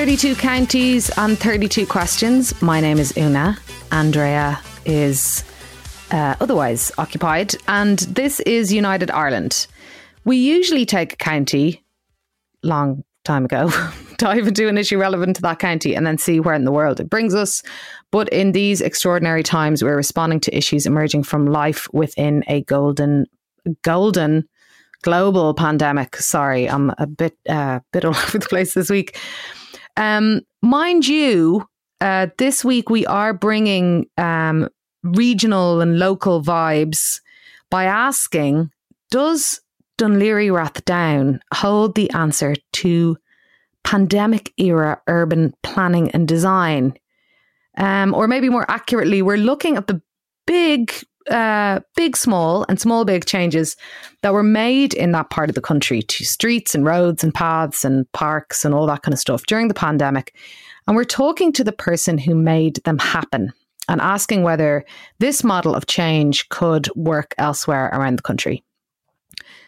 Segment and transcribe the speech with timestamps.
[0.00, 2.62] 32 counties and 32 questions.
[2.62, 3.58] My name is Una.
[3.92, 5.44] Andrea is
[6.10, 9.66] uh, otherwise occupied, and this is United Ireland.
[10.24, 11.84] We usually take a county
[12.62, 13.70] long time ago,
[14.16, 16.98] dive into an issue relevant to that county, and then see where in the world
[16.98, 17.62] it brings us.
[18.10, 23.26] But in these extraordinary times, we're responding to issues emerging from life within a golden,
[23.82, 24.48] golden
[25.02, 26.16] global pandemic.
[26.16, 29.18] Sorry, I'm a bit, uh, bit all over the place this week.
[30.00, 31.68] Um, mind you,
[32.00, 34.66] uh, this week we are bringing um,
[35.02, 37.20] regional and local vibes
[37.70, 38.70] by asking
[39.10, 39.60] Does
[39.98, 43.18] Laoghaire Rathdown hold the answer to
[43.84, 46.94] pandemic era urban planning and design?
[47.76, 50.00] Um, or maybe more accurately, we're looking at the
[50.46, 50.94] big,
[51.28, 53.76] uh, big, small, and small, big changes
[54.22, 57.84] that were made in that part of the country to streets and roads and paths
[57.84, 60.34] and parks and all that kind of stuff during the pandemic.
[60.86, 63.52] And we're talking to the person who made them happen
[63.88, 64.84] and asking whether
[65.18, 68.64] this model of change could work elsewhere around the country.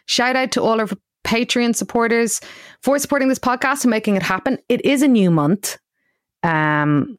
[0.06, 0.88] Shout out to all our
[1.24, 2.40] Patreon supporters
[2.82, 4.58] for supporting this podcast and making it happen.
[4.68, 5.78] It is a new month.
[6.42, 7.18] Um,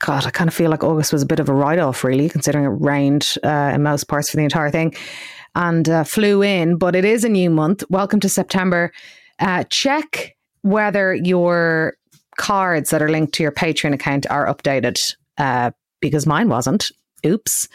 [0.00, 2.28] God, I kind of feel like August was a bit of a write off, really,
[2.28, 4.94] considering it rained uh, in most parts for the entire thing
[5.54, 6.76] and uh, flew in.
[6.76, 7.82] But it is a new month.
[7.88, 8.92] Welcome to September.
[9.38, 11.96] Uh, check whether your
[12.36, 14.96] cards that are linked to your Patreon account are updated
[15.38, 16.90] uh, because mine wasn't.
[17.26, 17.68] Oops.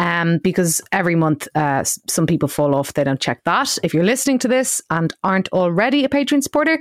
[0.00, 3.78] Um, because every month uh, some people fall off, they don't check that.
[3.82, 6.78] If you're listening to this and aren't already a Patreon supporter,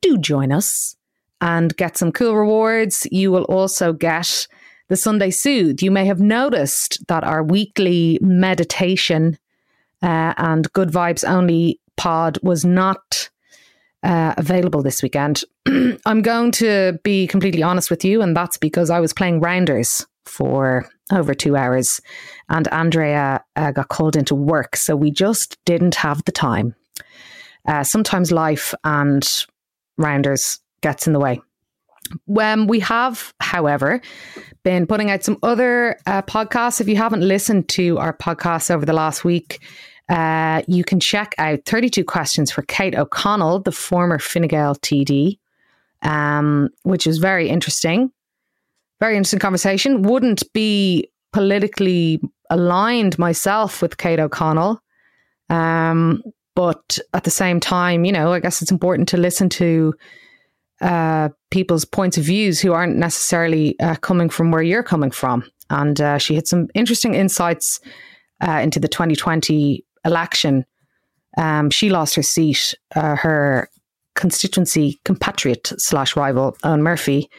[0.00, 0.96] do join us
[1.42, 3.06] and get some cool rewards.
[3.10, 4.46] You will also get
[4.88, 5.82] the Sunday Soothe.
[5.82, 9.36] You may have noticed that our weekly meditation
[10.02, 13.28] uh, and good vibes only pod was not
[14.04, 15.42] uh, available this weekend.
[16.06, 20.06] I'm going to be completely honest with you, and that's because I was playing rounders
[20.24, 22.00] for over two hours,
[22.48, 26.74] and Andrea uh, got called into work, so we just didn't have the time.
[27.66, 29.28] Uh, sometimes life and
[29.98, 31.40] rounders gets in the way.
[32.26, 34.00] When we have, however,
[34.62, 36.80] been putting out some other uh, podcasts.
[36.80, 39.62] If you haven't listened to our podcasts over the last week,
[40.08, 45.38] uh, you can check out 32 questions for Kate O'Connell, the former Fine Gael TD,
[46.02, 48.10] um, which is very interesting.
[49.00, 50.02] Very interesting conversation.
[50.02, 54.80] Wouldn't be politically aligned myself with Kate O'Connell.
[55.48, 56.22] Um,
[56.54, 59.94] but at the same time, you know, I guess it's important to listen to
[60.80, 65.44] uh, people's points of views who aren't necessarily uh, coming from where you're coming from.
[65.70, 67.80] And uh, she had some interesting insights
[68.46, 70.66] uh, into the 2020 election,
[71.38, 72.74] um, she lost her seat.
[72.94, 73.68] Uh, her
[74.14, 77.30] constituency compatriot slash rival, Eoghan Murphy,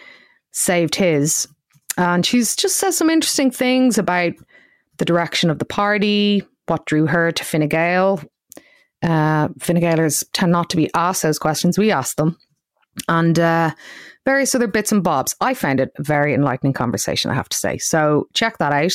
[0.52, 1.48] saved his.
[1.98, 4.34] And she's just said some interesting things about
[4.98, 8.22] the direction of the party, what drew her to Fine Gael.
[9.04, 11.78] Uh, Fine Gaelers tend not to be asked those questions.
[11.78, 12.38] We ask them.
[13.08, 13.72] And uh,
[14.26, 15.36] various other bits and bobs.
[15.42, 17.78] I found it a very enlightening conversation, I have to say.
[17.78, 18.94] So check that out.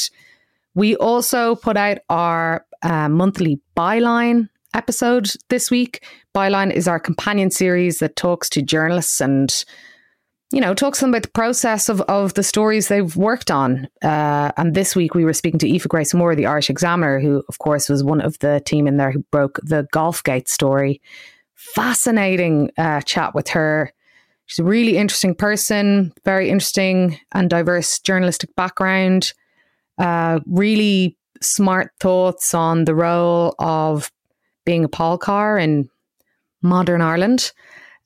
[0.75, 6.05] We also put out our uh, monthly byline episode this week.
[6.35, 9.65] Byline is our companion series that talks to journalists and
[10.51, 13.87] you know, talks to them about the process of, of the stories they've worked on.
[14.03, 17.43] Uh, and this week we were speaking to Aoife Grace Moore, the Irish Examiner, who,
[17.51, 21.03] of course, was one of the team in there who broke the Golfgate story.
[21.59, 23.93] Fascinating uh, chat with her.
[24.47, 29.33] She's a really interesting person, very interesting and diverse journalistic background.
[29.99, 34.13] Uh, really smart thoughts on the role of
[34.65, 35.91] being a pol corr in
[36.63, 37.51] modern Ireland.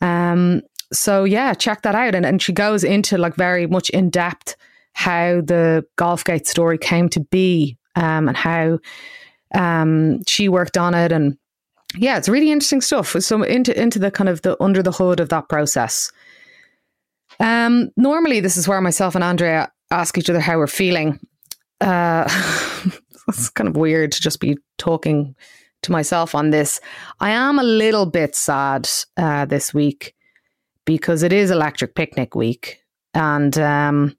[0.01, 2.15] Um, so yeah, check that out.
[2.15, 4.57] And, and she goes into like very much in depth
[4.95, 8.79] how the Golfgate story came to be um, and how
[9.55, 11.13] um, she worked on it.
[11.13, 11.37] And
[11.97, 13.17] yeah, it's really interesting stuff.
[13.21, 16.11] So into into the kind of the under the hood of that process.
[17.41, 21.19] Um, normally, this is where myself and Andrea ask each other how we're feeling.
[21.81, 22.25] Uh,
[23.29, 25.35] it's kind of weird to just be talking
[25.83, 26.81] to myself on this.
[27.21, 30.15] I am a little bit sad uh, this week
[30.85, 32.81] because it is Electric Picnic Week,
[33.15, 34.17] and um,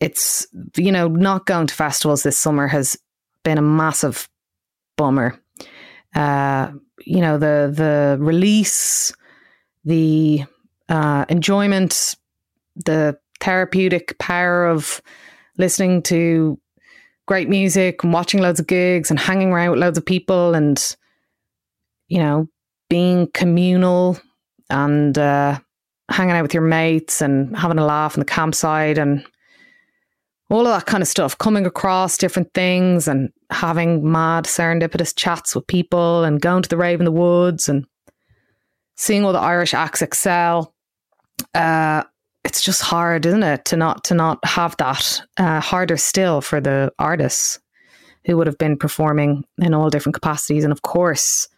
[0.00, 0.46] it's
[0.76, 2.96] you know not going to festivals this summer has
[3.42, 4.28] been a massive
[4.96, 5.40] bummer.
[6.14, 6.72] Uh,
[7.04, 9.12] you know the the release,
[9.84, 10.44] the
[10.88, 12.14] uh, enjoyment,
[12.76, 15.00] the therapeutic power of
[15.56, 16.58] listening to
[17.26, 20.96] great music and watching loads of gigs and hanging around with loads of people and
[22.08, 22.48] you know
[22.88, 24.18] being communal
[24.70, 25.58] and uh,
[26.10, 29.24] hanging out with your mates and having a laugh in the campsite and
[30.50, 35.54] all of that kind of stuff, coming across different things and having mad serendipitous chats
[35.54, 37.86] with people and going to the rave in the woods and
[38.96, 40.74] seeing all the Irish acts excel.
[41.54, 42.02] Uh,
[42.44, 45.20] it's just hard, isn't it, to not to not have that.
[45.36, 47.58] Uh, harder still for the artists
[48.24, 51.48] who would have been performing in all different capacities, and of course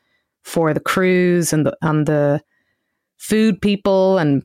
[0.43, 2.41] for the crews and the and the
[3.19, 4.43] food people and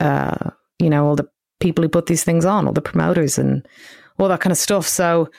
[0.00, 1.28] uh, you know all the
[1.62, 3.66] people who put these things on, all the promoters and
[4.18, 4.86] all that kind of stuff.
[4.86, 5.30] So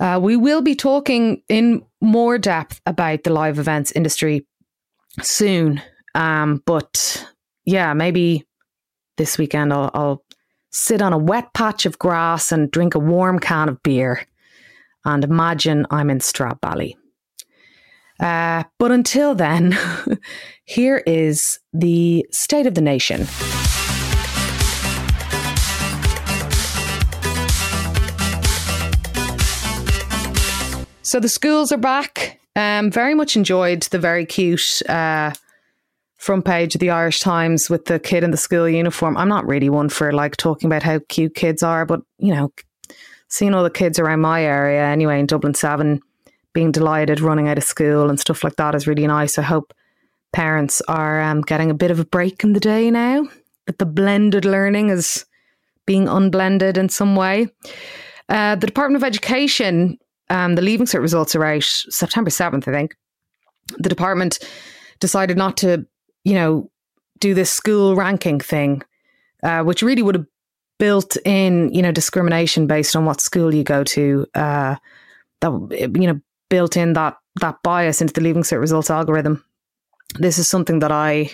[0.00, 4.46] uh, we will be talking in more depth about the live events industry
[5.22, 5.80] soon.
[6.14, 7.24] Um, but
[7.64, 8.44] yeah, maybe
[9.16, 10.24] this weekend I'll, I'll
[10.72, 14.26] sit on a wet patch of grass and drink a warm can of beer
[15.06, 16.94] and imagine I'm in Stradbally.
[18.18, 19.78] Uh, but until then,
[20.64, 23.26] here is the state of the nation.
[31.06, 32.40] So the schools are back.
[32.56, 35.32] Um, very much enjoyed the very cute uh,
[36.16, 39.16] front page of the Irish Times with the kid in the school uniform.
[39.16, 42.52] I'm not really one for like talking about how cute kids are, but you know,
[43.28, 46.00] seeing all the kids around my area anyway in Dublin Seven
[46.52, 49.38] being delighted running out of school and stuff like that is really nice.
[49.38, 49.72] I hope
[50.32, 53.28] parents are um, getting a bit of a break in the day now.
[53.66, 55.24] That the blended learning is
[55.86, 57.46] being unblended in some way.
[58.28, 60.00] Uh, the Department of Education
[60.30, 62.96] um, the Leaving Cert results are out September 7th, I think.
[63.78, 64.38] The department
[65.00, 65.86] decided not to,
[66.24, 66.70] you know,
[67.20, 68.82] do this school ranking thing,
[69.42, 70.26] uh, which really would have
[70.78, 74.26] built in, you know, discrimination based on what school you go to.
[74.34, 74.76] Uh,
[75.40, 79.44] that you know, built in that that bias into the Leaving Cert results algorithm.
[80.18, 81.30] This is something that I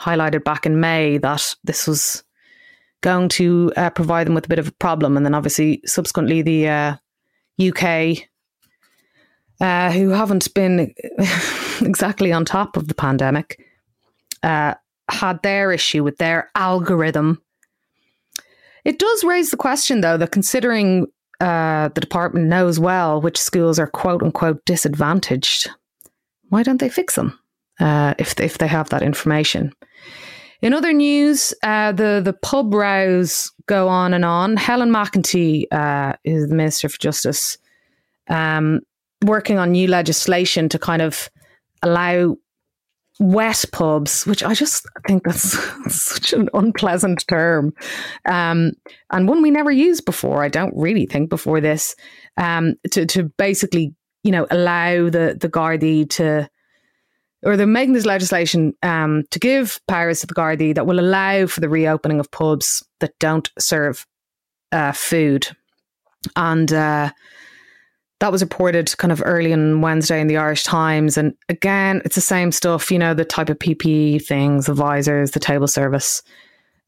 [0.00, 2.24] highlighted back in May that this was
[3.02, 6.42] going to uh, provide them with a bit of a problem, and then obviously subsequently
[6.42, 6.96] the uh,
[7.60, 8.28] UK
[9.60, 10.94] uh, who haven't been
[11.80, 13.60] exactly on top of the pandemic
[14.42, 14.74] uh,
[15.10, 17.40] had their issue with their algorithm.
[18.84, 21.06] It does raise the question, though, that considering
[21.40, 25.70] uh, the department knows well which schools are quote unquote disadvantaged,
[26.48, 27.38] why don't they fix them
[27.80, 29.72] uh, if if they have that information?
[30.62, 34.56] In other news, uh, the the pub rows go on and on.
[34.56, 37.58] Helen McEntee uh, is the Minister for Justice,
[38.28, 38.80] um,
[39.24, 41.28] working on new legislation to kind of
[41.82, 42.36] allow
[43.18, 45.58] wet pubs, which I just think that's
[45.88, 47.72] such an unpleasant term,
[48.26, 48.72] um,
[49.10, 50.42] and one we never used before.
[50.42, 51.94] I don't really think before this
[52.36, 56.48] um, to to basically you know allow the the Gardaí to
[57.46, 61.46] or they're making this legislation um, to give powers to the Gardaí that will allow
[61.46, 64.04] for the reopening of pubs that don't serve
[64.72, 65.46] uh, food.
[66.34, 67.12] And uh,
[68.18, 71.16] that was reported kind of early on Wednesday in the Irish Times.
[71.16, 75.30] And again, it's the same stuff, you know, the type of PPE things, the visors,
[75.30, 76.22] the table service,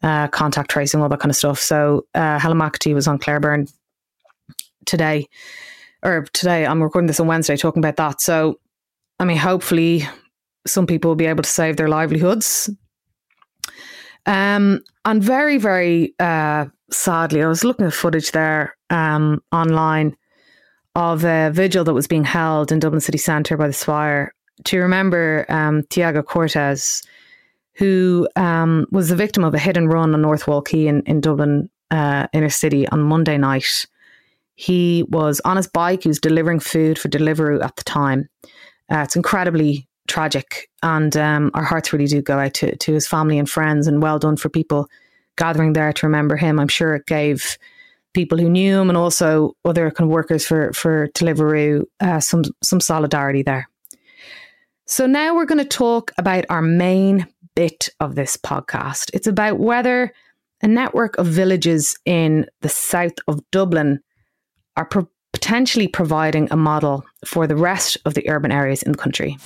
[0.02, 1.60] uh, contact tracing, all that kind of stuff.
[1.60, 3.68] So uh, Helen McEntee was on Claire Byrne
[4.86, 5.28] today,
[6.02, 8.20] or today, I'm recording this on Wednesday talking about that.
[8.20, 8.58] So,
[9.20, 10.08] I mean, hopefully
[10.66, 12.70] some people will be able to save their livelihoods.
[14.26, 20.16] Um, and very, very uh, sadly, I was looking at footage there um, online
[20.94, 24.34] of a vigil that was being held in Dublin city centre by the Spire
[24.64, 27.02] to remember um, Thiago Cortes,
[27.74, 31.02] who um, was the victim of a hit and run on North Wall Quay in,
[31.02, 33.86] in Dublin uh, inner city on Monday night.
[34.56, 38.28] He was on his bike, he was delivering food for Deliveroo at the time.
[38.90, 40.68] Uh, it's incredibly tragic.
[40.82, 43.86] And um, our hearts really do go out to, to his family and friends.
[43.86, 44.88] And well done for people
[45.36, 46.58] gathering there to remember him.
[46.58, 47.56] I'm sure it gave
[48.14, 52.42] people who knew him and also other kind of workers for for Deliveroo uh, some
[52.62, 53.68] some solidarity there.
[54.86, 59.10] So now we're going to talk about our main bit of this podcast.
[59.12, 60.12] It's about whether
[60.62, 64.00] a network of villages in the south of Dublin
[64.76, 68.98] are pro- potentially providing a model for the rest of the urban areas in the
[68.98, 69.36] country.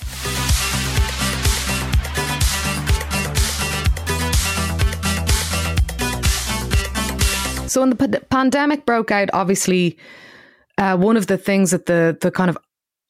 [7.73, 9.97] So when the p- pandemic broke out, obviously,
[10.77, 12.57] uh, one of the things that the the kind of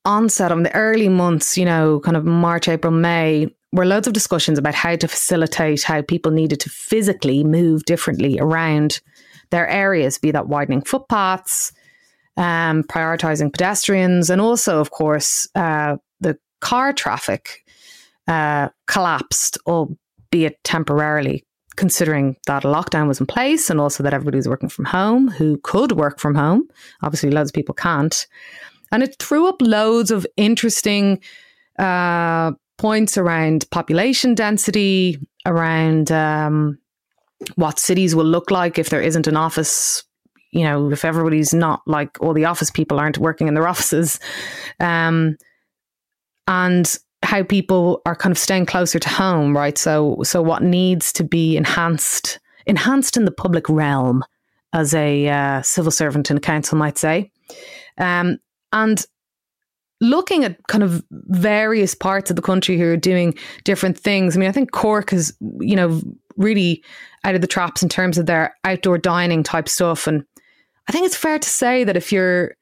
[0.05, 4.13] onset of the early months, you know, kind of March, April, May, were loads of
[4.13, 9.01] discussions about how to facilitate how people needed to physically move differently around
[9.49, 11.73] their areas, be that widening footpaths,
[12.37, 17.65] um, prioritizing pedestrians, and also, of course, uh, the car traffic
[18.29, 21.43] uh, collapsed, albeit temporarily,
[21.75, 25.29] considering that a lockdown was in place and also that everybody was working from home
[25.29, 26.67] who could work from home.
[27.01, 28.27] Obviously, loads of people can't.
[28.91, 31.19] And it threw up loads of interesting
[31.79, 36.77] uh, points around population density, around um,
[37.55, 40.03] what cities will look like if there isn't an office.
[40.51, 44.19] You know, if everybody's not like all the office people aren't working in their offices,
[44.79, 45.37] um,
[46.47, 49.77] and how people are kind of staying closer to home, right?
[49.77, 54.23] So, so what needs to be enhanced, enhanced in the public realm,
[54.73, 57.31] as a uh, civil servant in a council might say,
[57.99, 58.39] um,
[58.71, 59.05] and
[60.01, 64.35] looking at kind of various parts of the country who are doing different things.
[64.35, 66.01] I mean, I think Cork is, you know,
[66.35, 66.83] really
[67.23, 70.07] out of the traps in terms of their outdoor dining type stuff.
[70.07, 70.25] And
[70.87, 72.55] I think it's fair to say that if you're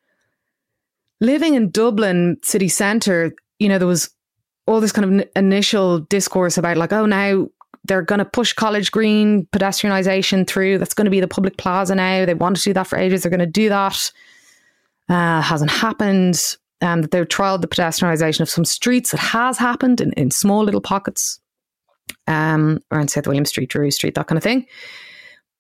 [1.20, 4.12] living in Dublin city centre, you know, there was
[4.72, 7.48] all this kind of initial discourse about like, oh, now
[7.86, 10.78] they're going to push College Green pedestrianisation through.
[10.78, 12.25] That's going to be the public plaza now.
[12.25, 13.24] They want to do that for ages.
[13.24, 14.12] They're going to do that.
[15.10, 16.40] Uh, hasn't happened
[16.82, 19.13] um, they've trialled the pedestrianisation of some streets.
[19.13, 21.40] It has happened in, in small little pockets
[22.28, 24.66] um, around South William Street, Drury Street, that kind of thing.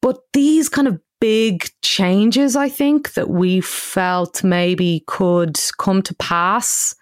[0.01, 6.15] But these kind of big changes, I think, that we felt maybe could come to
[6.15, 6.95] pass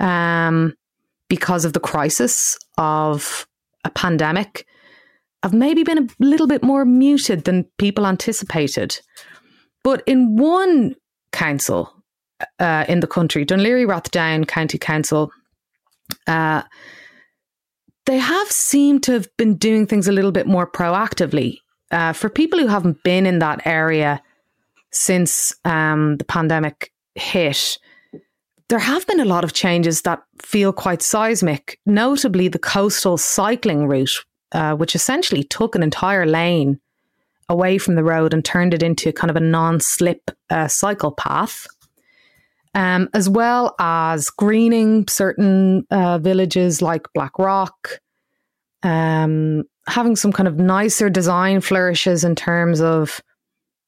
[0.00, 0.74] um,
[1.32, 3.46] because of the crisis of
[3.86, 4.66] a pandemic
[5.42, 9.00] have maybe been a little bit more muted than people anticipated.
[9.82, 10.94] But in one
[11.32, 11.90] council,
[12.58, 15.30] uh, in the country, Laoghaire Rathdown County Council,
[16.26, 16.64] uh,
[18.04, 21.56] they have seemed to have been doing things a little bit more proactively.
[21.90, 24.20] Uh, for people who haven't been in that area
[24.90, 27.78] since um, the pandemic hit,
[28.72, 33.86] there have been a lot of changes that feel quite seismic, notably the coastal cycling
[33.86, 36.80] route, uh, which essentially took an entire lane
[37.50, 41.12] away from the road and turned it into kind of a non slip uh, cycle
[41.12, 41.66] path.
[42.74, 48.00] Um, as well as greening certain uh, villages like Blackrock,
[48.82, 53.20] um, having some kind of nicer design flourishes in terms of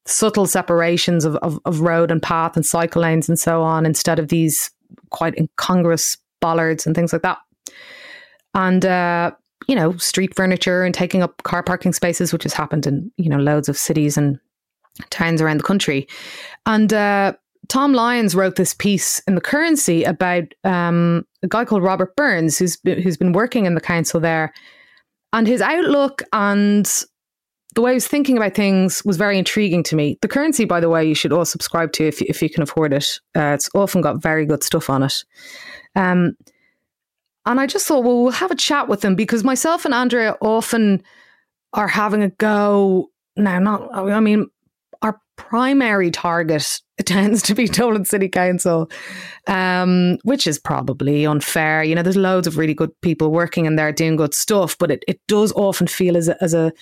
[0.07, 4.19] subtle separations of, of, of, road and path and cycle lanes and so on, instead
[4.19, 4.71] of these
[5.11, 7.39] quite incongruous bollards and things like that.
[8.55, 9.33] And, uh,
[9.67, 13.31] you know, street furniture and taking up car parking spaces, which has happened in, you
[13.31, 14.39] know, loads of cities and
[15.11, 16.07] towns around the country.
[16.67, 17.33] And uh,
[17.69, 22.59] Tom Lyons wrote this piece in the Currency about um, a guy called Robert Burns,
[22.59, 24.53] who's who's been working in the council there,
[25.33, 26.91] and his outlook and
[27.75, 30.19] the way I was thinking about things was very intriguing to me.
[30.23, 32.93] The Currency, by the way, you should all subscribe to if if you can afford
[32.93, 33.21] it.
[33.37, 35.25] Uh, it's often got very good stuff on it.
[35.97, 36.37] Um,
[37.47, 40.37] and I just thought, well, we'll have a chat with them because myself and Andrea
[40.41, 41.03] often
[41.73, 43.11] are having a go.
[43.37, 44.47] Now, not I mean,
[45.03, 48.89] our primary target tends to be Dublin City Council,
[49.49, 51.83] um, which is probably unfair.
[51.83, 54.93] You know, there's loads of really good people working in there doing good stuff, but
[54.93, 56.73] it, it does often feel as a, as a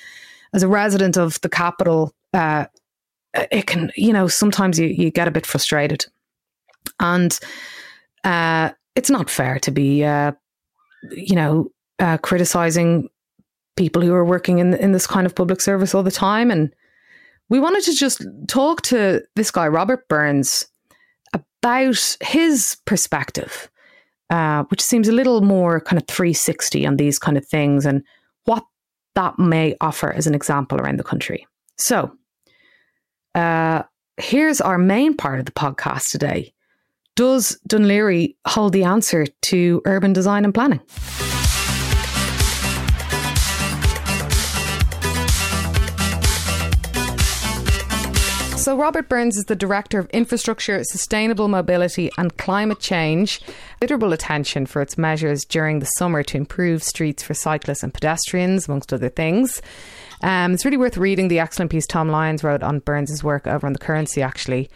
[0.53, 2.67] as a resident of the capital, uh,
[3.35, 6.07] it can you know sometimes you, you get a bit frustrated,
[7.01, 7.39] and
[8.25, 10.33] uh, it's not fair to be uh,
[11.11, 11.69] you know
[11.99, 13.09] uh, criticizing
[13.77, 16.51] people who are working in in this kind of public service all the time.
[16.51, 16.75] And
[17.49, 20.67] we wanted to just talk to this guy, Robert Burns,
[21.35, 23.71] about his perspective,
[24.31, 27.87] uh, which seems a little more kind of 360 on these kind of things.
[27.87, 28.03] And
[29.15, 31.47] that may offer as an example around the country.
[31.77, 32.13] So,
[33.35, 33.83] uh,
[34.17, 36.53] here's our main part of the podcast today.
[37.17, 40.81] Does Dún Laoghaire hold the answer to urban design and planning?
[48.63, 53.41] So, Robert Burns is the Director of Infrastructure, Sustainable Mobility and Climate Change.
[53.81, 58.69] Considerable attention for its measures during the summer to improve streets for cyclists and pedestrians,
[58.69, 59.61] amongst other things.
[60.23, 63.67] Um, it's really worth reading the excellent piece Tom Lyons wrote on Burns's work over
[63.67, 64.71] on the currency, actually.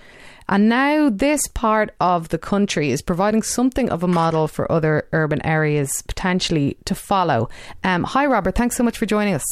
[0.48, 5.06] And now this part of the country is providing something of a model for other
[5.12, 7.50] urban areas potentially to follow.
[7.84, 8.56] Um, hi, Robert.
[8.56, 9.44] Thanks so much for joining us.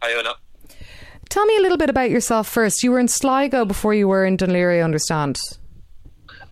[0.00, 0.36] Hi, Anna.
[1.28, 2.82] Tell me a little bit about yourself first.
[2.82, 5.38] You were in Sligo before you were in Dún I understand.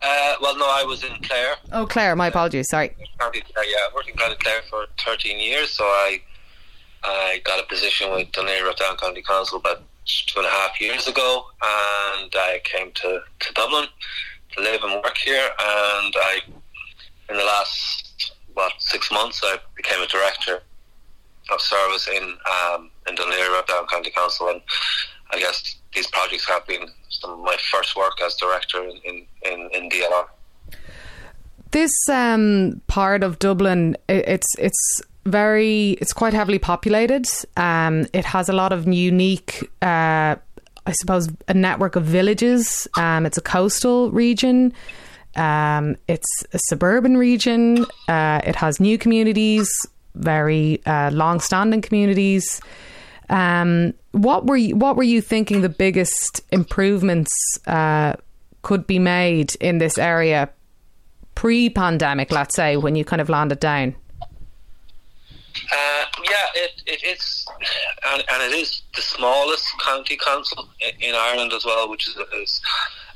[0.02, 1.54] Uh, well, no, I was in Clare.
[1.72, 2.14] Oh, Clare.
[2.14, 2.68] My apologies.
[2.68, 2.94] Sorry.
[3.20, 6.20] Uh, yeah, I worked in County Clare for 13 years, so I
[7.04, 11.06] I got a position with Dún Laoghaire County Council about two and a half years
[11.06, 13.86] ago, and I came to, to Dublin
[14.52, 15.44] to live and work here.
[15.58, 16.40] And I,
[17.28, 20.62] in the last what six months, I became a director
[21.50, 22.36] of service in
[22.72, 24.60] um, in Dún Laoghaire Down County Council, and
[25.32, 29.70] I guess these projects have been some of my first work as director in in,
[29.72, 30.26] in, DLR.
[31.70, 37.26] This um, part of Dublin, it's it's very it's quite heavily populated.
[37.56, 39.68] Um, it has a lot of unique.
[39.82, 40.36] Uh,
[40.86, 42.86] I suppose a network of villages.
[42.98, 44.74] Um, it's a coastal region.
[45.36, 47.86] Um, it's a suburban region.
[48.06, 49.68] Uh, it has new communities,
[50.14, 52.60] very uh, long-standing communities.
[53.30, 57.32] Um, what were you, what were you thinking the biggest improvements
[57.66, 58.14] uh,
[58.62, 60.50] could be made in this area
[61.34, 62.30] pre-pandemic?
[62.30, 63.96] Let's say when you kind of landed down.
[65.72, 67.46] Uh, yeah, it, it, it's
[68.06, 72.60] and, and, it is the smallest county council in, Ireland as well, which is, is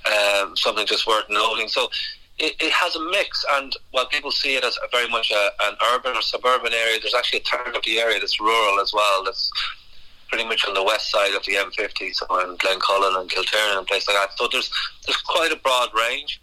[0.07, 1.69] um, something just worth noting.
[1.69, 1.91] So
[2.39, 5.77] it, it, has a mix, and while people see it as very much a, an
[5.93, 9.25] urban or suburban area, there's actually a third of the area that's rural as well.
[9.25, 9.51] That's
[10.29, 13.87] pretty much on the west side of the M50, so in Glencullen and Kilternan and
[13.87, 14.39] places like that.
[14.39, 14.71] So there's
[15.07, 16.41] there's quite a broad range,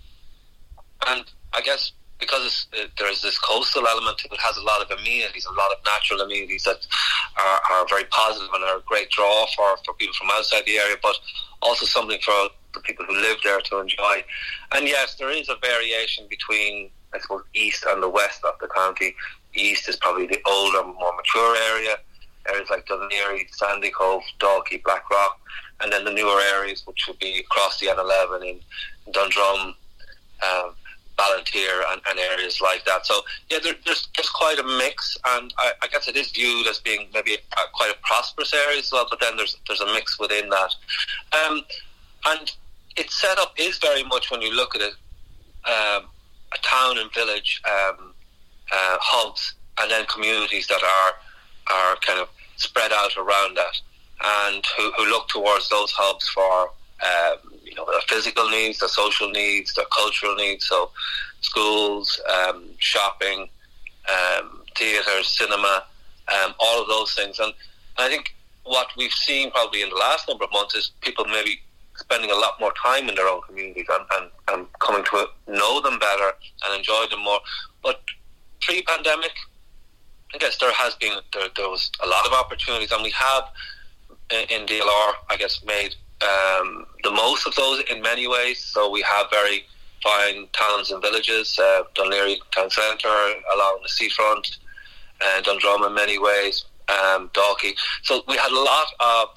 [1.07, 1.23] and
[1.53, 5.53] I guess because uh, there's this coastal element it has a lot of amenities, a
[5.53, 6.85] lot of natural amenities that
[7.37, 10.77] are, are very positive and are a great draw for, for people from outside the
[10.77, 11.17] area, but
[11.61, 14.23] also something for the people who live there to enjoy.
[14.73, 18.67] And yes, there is a variation between, I suppose, east and the west of the
[18.67, 19.15] county.
[19.53, 21.97] East is probably the older, more mature area.
[22.47, 25.39] Areas like Dún Sandy Sandycove, Dalkey, Blackrock,
[25.81, 28.59] and then the newer areas, which would be across the N11 in
[29.11, 29.75] Dundrum,
[30.43, 30.75] um,
[31.17, 33.05] Ballinteer and, and, areas like that.
[33.05, 36.67] So yeah, there, there's there's quite a mix, and I, I, guess it is viewed
[36.67, 39.07] as being maybe a, quite a prosperous area as well.
[39.09, 40.75] But then there's there's a mix within that,
[41.31, 41.61] um,
[42.25, 42.51] and
[42.97, 44.93] its setup is very much when you look at it,
[45.65, 46.09] um,
[46.53, 48.13] a town and village um,
[48.71, 51.13] uh, hubs, and then communities that are
[51.71, 53.79] are kind of spread out around that,
[54.23, 56.71] and who, who look towards those hubs for
[57.03, 60.65] um, you know, their physical needs, their social needs, their cultural needs.
[60.65, 60.91] So,
[61.41, 63.49] schools, um, shopping,
[64.09, 65.83] um, theatres, cinema,
[66.27, 67.39] um, all of those things.
[67.39, 67.53] And
[67.97, 71.59] I think what we've seen probably in the last number of months is people maybe
[71.97, 75.81] spending a lot more time in their own communities and, and, and coming to know
[75.81, 76.31] them better
[76.65, 77.39] and enjoy them more.
[77.83, 78.01] But
[78.61, 79.31] pre-pandemic,
[80.35, 83.45] I guess there has been there, there was a lot of opportunities, and we have
[84.29, 88.59] in DLR, I guess, made um, the most of those in many ways.
[88.59, 89.63] So we have very
[90.03, 93.07] fine towns and villages, uh, Laoghaire town centre
[93.55, 94.57] along the seafront,
[95.23, 97.73] and Dundrum in many ways, um, Dalkey.
[98.03, 99.29] So we had a lot of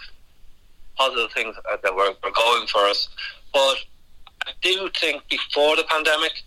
[0.96, 3.08] positive things that were, were going for us.
[3.52, 3.76] But
[4.48, 6.42] I do think before the pandemic,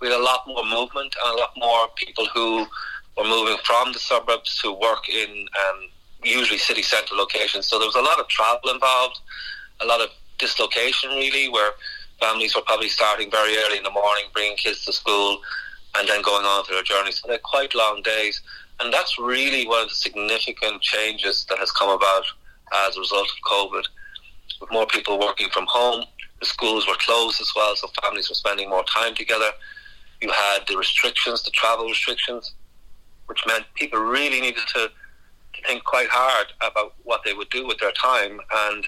[0.00, 2.66] we had a lot more movement and a lot more people who
[3.16, 5.88] were moving from the suburbs to work in um,
[6.22, 7.66] usually city centre locations.
[7.66, 9.20] So there was a lot of travel involved
[9.82, 11.72] a lot of dislocation really, where
[12.20, 15.40] families were probably starting very early in the morning, bringing kids to school,
[15.96, 17.20] and then going on to their journeys.
[17.20, 18.40] So they're quite long days,
[18.80, 22.24] and that's really one of the significant changes that has come about
[22.86, 23.84] as a result of COVID.
[24.60, 26.04] With more people working from home,
[26.40, 29.50] the schools were closed as well, so families were spending more time together.
[30.20, 32.52] You had the restrictions, the travel restrictions,
[33.32, 34.90] which meant people really needed to,
[35.54, 38.86] to think quite hard about what they would do with their time and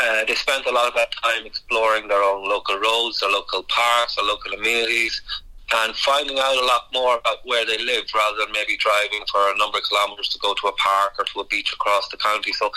[0.00, 3.64] uh, they spent a lot of that time exploring their own local roads, their local
[3.64, 5.22] parks, their local amenities,
[5.72, 9.40] and finding out a lot more about where they live rather than maybe driving for
[9.52, 12.16] a number of kilometres to go to a park or to a beach across the
[12.16, 12.52] county.
[12.52, 12.70] So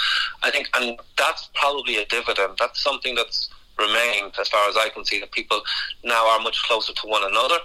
[0.44, 2.54] I think, and that's probably a dividend.
[2.60, 5.62] That's something that's remained as far as I can see, that people
[6.04, 7.58] now are much closer to one another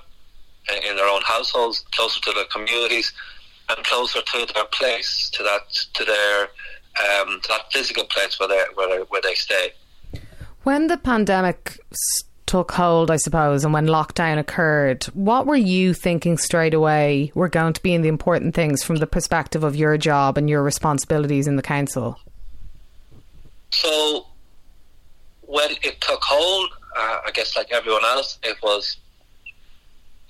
[0.68, 3.12] in their own households, closer to their communities,
[3.68, 6.48] and closer to their place, to that, to their
[7.00, 9.72] um, that physical place where they where they, where they stay.
[10.62, 11.78] When the pandemic
[12.46, 17.48] took hold, I suppose, and when lockdown occurred, what were you thinking straight away were
[17.48, 20.62] going to be in the important things from the perspective of your job and your
[20.62, 22.18] responsibilities in the council?
[23.70, 24.26] So,
[25.40, 28.98] when it took hold, uh, I guess like everyone else, it was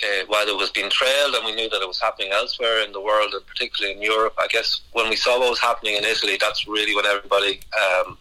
[0.02, 2.92] uh, while it was being trailed and we knew that it was happening elsewhere in
[2.92, 6.04] the world and particularly in Europe, I guess when we saw what was happening in
[6.04, 8.18] Italy, that's really when everybody um,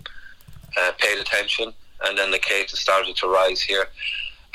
[0.78, 3.88] uh, paid attention and then the cases started to rise here.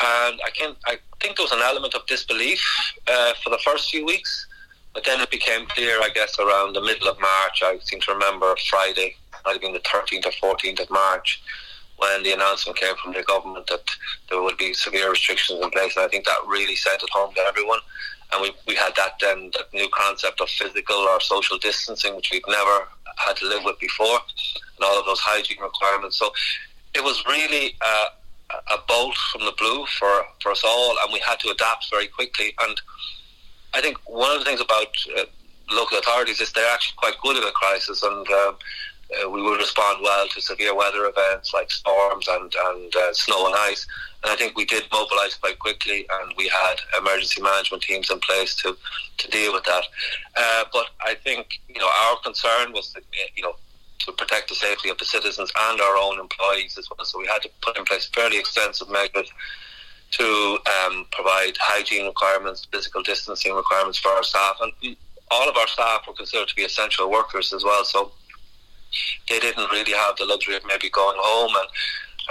[0.00, 2.62] And I can I think there was an element of disbelief
[3.08, 4.46] uh, for the first few weeks,
[4.94, 7.62] but then it became clear, I guess, around the middle of March.
[7.62, 11.42] I seem to remember Friday, might have been the 13th or 14th of March,
[11.98, 13.84] when the announcement came from the government that
[14.28, 15.96] there would be severe restrictions in place.
[15.96, 17.78] And I think that really sent it home to everyone.
[18.32, 22.30] And we, we had that then, that new concept of physical or social distancing, which
[22.32, 24.18] we've never had to live with before,
[24.76, 26.18] and all of those hygiene requirements.
[26.18, 26.32] So
[26.94, 28.08] it was really uh,
[28.50, 32.08] a bolt from the blue for, for us all, and we had to adapt very
[32.08, 32.54] quickly.
[32.60, 32.80] And
[33.74, 35.24] I think one of the things about uh,
[35.70, 38.52] local authorities is they're actually quite good at a crisis, and uh,
[39.12, 43.46] uh, we will respond well to severe weather events like storms and, and uh, snow
[43.46, 43.86] and ice.
[44.22, 48.18] And I think we did mobilise quite quickly, and we had emergency management teams in
[48.20, 48.76] place to,
[49.18, 49.84] to deal with that.
[50.34, 53.04] Uh, but I think you know our concern was that
[53.36, 53.54] you know
[54.00, 57.04] to protect the safety of the citizens and our own employees as well.
[57.04, 59.30] So we had to put in place fairly extensive measures
[60.12, 64.96] to um, provide hygiene requirements, physical distancing requirements for our staff, and
[65.30, 67.84] all of our staff were considered to be essential workers as well.
[67.84, 68.12] So
[69.28, 71.68] they didn't really have the luxury of maybe going home and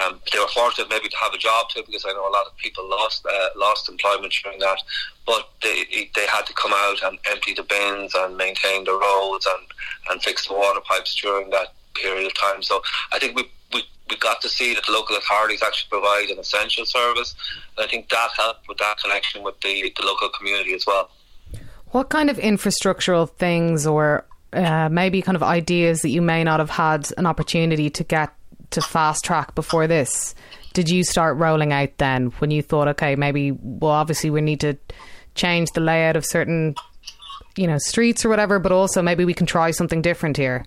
[0.03, 2.45] um, they were fortunate maybe to have a job too because I know a lot
[2.47, 4.77] of people lost uh, lost employment during that.
[5.25, 9.47] But they they had to come out and empty the bins and maintain the roads
[9.47, 9.67] and,
[10.09, 12.61] and fix the water pipes during that period of time.
[12.61, 12.81] So
[13.13, 16.85] I think we, we we got to see that local authorities actually provide an essential
[16.85, 17.33] service.
[17.77, 21.09] And I think that helped with that connection with the, the local community as well.
[21.91, 24.25] What kind of infrastructural things or
[24.55, 28.33] uh, maybe kind of ideas that you may not have had an opportunity to get
[28.71, 30.33] to fast track before this.
[30.73, 34.59] Did you start rolling out then when you thought okay maybe well obviously we need
[34.61, 34.77] to
[35.33, 36.75] change the layout of certain
[37.55, 40.65] you know streets or whatever but also maybe we can try something different here?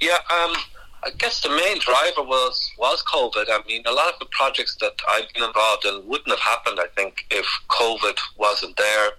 [0.00, 0.54] Yeah um
[1.02, 3.46] I guess the main driver was was COVID.
[3.48, 6.78] I mean, a lot of the projects that I've been involved in wouldn't have happened,
[6.78, 9.12] I think, if COVID wasn't there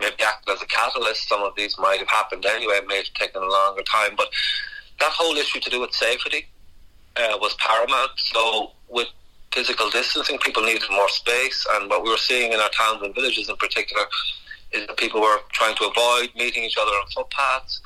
[0.00, 1.28] maybe acted as a catalyst.
[1.28, 2.74] Some of these might have happened anyway.
[2.76, 4.28] It may have taken a longer time, but
[5.00, 6.46] that whole issue to do with safety
[7.16, 8.10] uh, was paramount.
[8.16, 9.08] So with
[9.52, 13.14] physical distancing, people needed more space, and what we were seeing in our towns and
[13.14, 14.04] villages in particular
[14.72, 17.80] is that people were trying to avoid meeting each other on footpaths.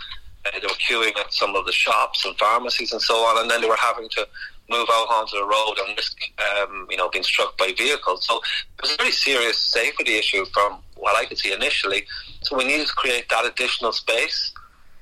[0.44, 3.51] Uh, they were queuing at some of the shops and pharmacies and so on, and
[3.51, 4.27] then they were having to
[4.72, 8.26] move out onto the road and risk, um, you know, being struck by vehicles.
[8.26, 12.06] So it was a very serious safety issue from what I could see initially.
[12.42, 14.52] So we needed to create that additional space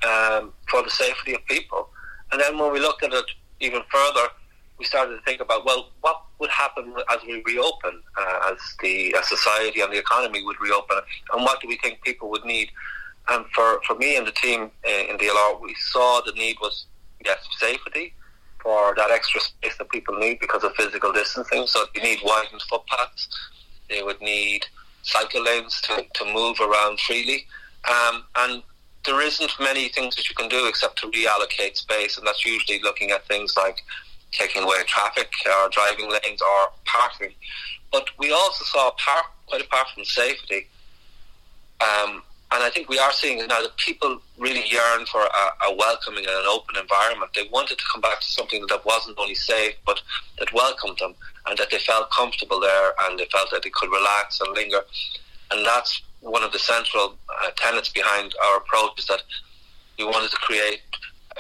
[0.04, 1.88] um, for the safety of people.
[2.33, 3.24] And then when we looked at it
[3.61, 4.28] even further,
[4.78, 9.14] we started to think about well, what would happen as we reopen, uh, as the
[9.14, 10.96] as society and the economy would reopen,
[11.35, 12.70] and what do we think people would need?
[13.28, 16.87] And for, for me and the team uh, in DLR, we saw the need was
[17.24, 18.14] yes, safety,
[18.62, 21.66] for that extra space that people need because of physical distancing.
[21.66, 23.29] So you need widened footpaths.
[23.88, 24.66] They would need
[25.03, 27.46] cycle lanes to, to move around freely.
[27.88, 28.62] Um, and
[29.07, 32.81] there isn't many things that you can do except to reallocate space, and that's usually
[32.83, 33.83] looking at things like
[34.33, 37.33] taking away traffic or driving lanes or parking.
[37.90, 38.92] But we also saw,
[39.46, 40.68] quite apart from safety,
[41.81, 45.77] um, and I think we are seeing now that people really yearn for a, a,
[45.77, 47.31] welcoming and an open environment.
[47.33, 50.03] They wanted to come back to something that wasn't only safe, but
[50.39, 51.15] that welcomed them
[51.47, 54.81] and that they felt comfortable there and they felt that they could relax and linger.
[55.53, 59.23] And that's one of the central uh, tenets behind our approach is that
[59.97, 60.81] we wanted to create,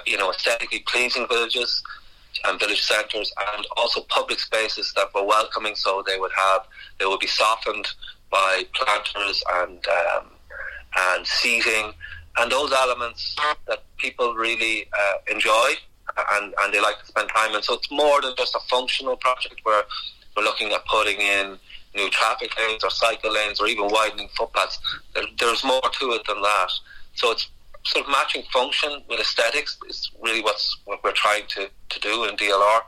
[0.06, 1.82] you know, aesthetically pleasing villages
[2.44, 6.62] and village centres and also public spaces that were welcoming so they would have,
[7.00, 7.88] they would be softened
[8.30, 10.26] by planters and um,
[10.96, 11.92] and seating
[12.38, 15.74] and those elements that people really uh, enjoy
[16.32, 17.62] and, and they like to spend time in.
[17.62, 19.82] So it's more than just a functional project where
[20.36, 21.58] we're looking at putting in
[21.94, 24.78] new traffic lanes or cycle lanes or even widening footpaths.
[25.14, 26.70] There, there's more to it than that.
[27.14, 27.48] So it's
[27.84, 32.24] sort of matching function with aesthetics is really what's what we're trying to, to do
[32.24, 32.80] in DLR.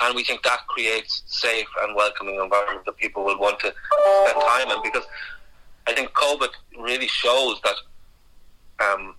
[0.00, 3.72] And we think that creates safe and welcoming environment that people will want to
[4.24, 5.04] spend time in because
[5.86, 7.76] I think COVID really shows that
[8.84, 9.14] um,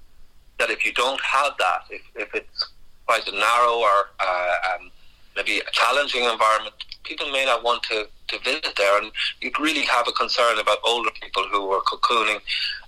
[0.60, 2.72] that if you don't have that, if, if it's
[3.06, 4.92] quite a narrow or uh, um,
[5.36, 9.02] maybe a challenging environment, people may not want to, to visit there.
[9.02, 12.40] And you'd really have a concern about older people who are cocooning,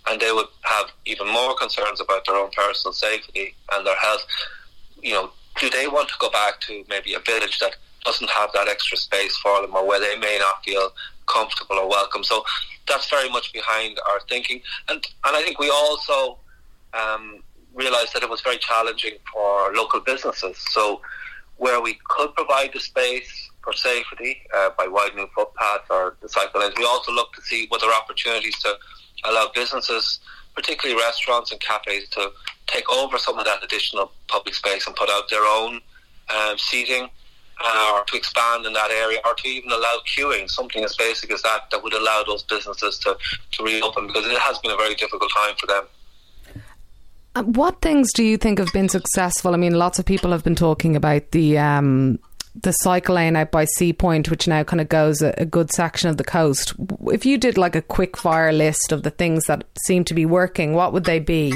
[0.09, 4.25] and they would have even more concerns about their own personal safety and their health.
[5.01, 8.49] You know, do they want to go back to maybe a village that doesn't have
[8.53, 10.91] that extra space for them or where they may not feel
[11.29, 12.23] comfortable or welcome?
[12.23, 12.43] So
[12.87, 14.61] that's very much behind our thinking.
[14.89, 16.37] And and I think we also
[16.93, 20.57] um, realised that it was very challenging for local businesses.
[20.71, 21.01] So
[21.57, 26.61] where we could provide the space for safety uh, by widening footpaths or the cycle
[26.61, 28.73] lanes, we also looked to see were there opportunities to
[29.25, 30.19] allow businesses,
[30.55, 32.31] particularly restaurants and cafes, to
[32.67, 35.81] take over some of that additional public space and put out their own
[36.35, 37.09] um, seating
[37.63, 41.31] uh, or to expand in that area, or to even allow queuing, something as basic
[41.31, 43.17] as that, that would allow those businesses to,
[43.51, 45.83] to reopen because it has been a very difficult time for them.
[47.35, 49.53] Uh, what things do you think have been successful?
[49.53, 52.19] I mean, lots of people have been talking about the um,
[52.61, 56.09] the cycle lane out by Seapoint, which now kind of goes a, a, good section
[56.09, 56.73] of the coast.
[57.07, 60.25] If you did like a quick fire list of the things that seem to be
[60.25, 61.53] working, what would they be?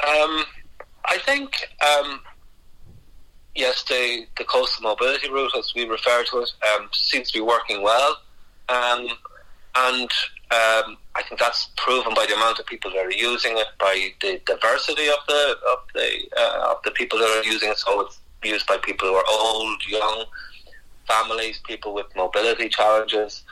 [0.00, 0.44] Um,
[1.04, 2.20] I think um,
[3.58, 7.42] yes, the the coastal mobility route, as we refer to it, um, seems to be
[7.42, 8.16] working well,
[8.68, 9.08] um,
[9.74, 10.10] and
[10.50, 14.10] um, I think that's proven by the amount of people that are using it, by
[14.22, 17.78] the diversity of the of the uh, of the people that are using it.
[17.78, 20.24] So it's used by people who are old, young,
[21.06, 23.42] families, people with mobility challenges,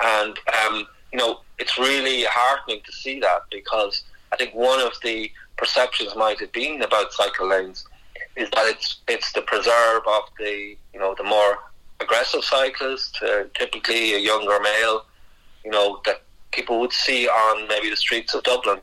[0.00, 4.92] and um, you know it's really heartening to see that because I think one of
[5.02, 7.84] the perceptions might have been about cycle lanes
[8.38, 11.58] is that it's it's the preserve of the you know the more
[12.00, 15.04] aggressive cyclist, uh, typically a younger male,
[15.64, 16.22] you know that
[16.52, 18.80] people would see on maybe the streets of Dublin,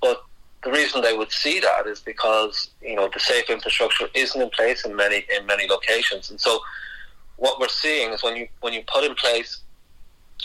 [0.00, 0.22] but
[0.62, 4.50] the reason they would see that is because you know the safe infrastructure isn't in
[4.50, 6.60] place in many in many locations, and so
[7.36, 9.60] what we're seeing is when you when you put in place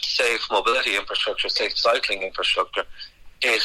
[0.02, 2.84] safe mobility infrastructure, safe cycling infrastructure,
[3.42, 3.62] it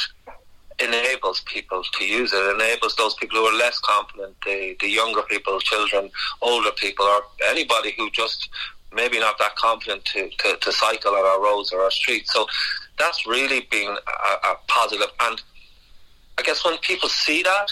[0.83, 2.37] enables people to use it.
[2.37, 2.55] it.
[2.55, 6.09] enables those people who are less confident, the, the younger people, children,
[6.41, 8.49] older people, or anybody who just
[8.93, 12.33] maybe not that confident to, to, to cycle on our roads or our streets.
[12.33, 12.45] So
[12.99, 15.07] that's really been a, a positive.
[15.21, 15.41] And
[16.37, 17.71] I guess when people see that,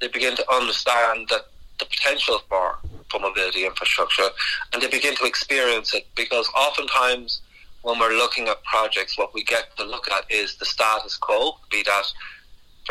[0.00, 1.46] they begin to understand that
[1.78, 2.76] the potential for,
[3.10, 4.28] for mobility infrastructure
[4.72, 7.40] and they begin to experience it because oftentimes
[7.82, 11.52] when we're looking at projects, what we get to look at is the status quo,
[11.70, 12.04] be that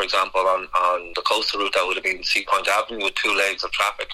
[0.00, 3.36] for example, on, on the coastal route, that would have been Seapoint Avenue with two
[3.36, 4.08] lanes of traffic.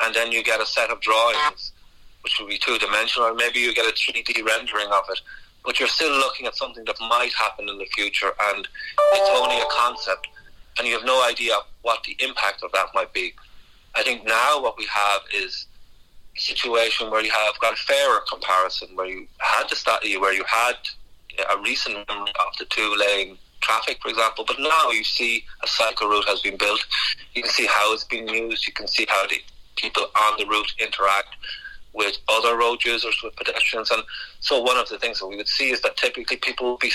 [0.00, 1.72] And then you get a set of drawings,
[2.20, 5.18] which would be two dimensional, or maybe you get a 3D rendering of it.
[5.64, 8.68] But you're still looking at something that might happen in the future, and
[9.14, 10.28] it's only a concept,
[10.78, 13.32] and you have no idea what the impact of that might be.
[13.94, 15.68] I think now what we have is
[16.36, 20.34] a situation where you have got a fairer comparison, where you had to start, where
[20.34, 20.76] you had
[21.50, 24.44] a recent memory of the two lane traffic, for example.
[24.46, 26.84] But now you see a cycle route has been built.
[27.34, 28.66] You can see how it's being used.
[28.66, 29.36] You can see how the
[29.76, 31.36] people on the route interact
[31.92, 33.90] with other road users, with pedestrians.
[33.90, 34.02] And
[34.40, 36.92] so one of the things that we would see is that typically people will be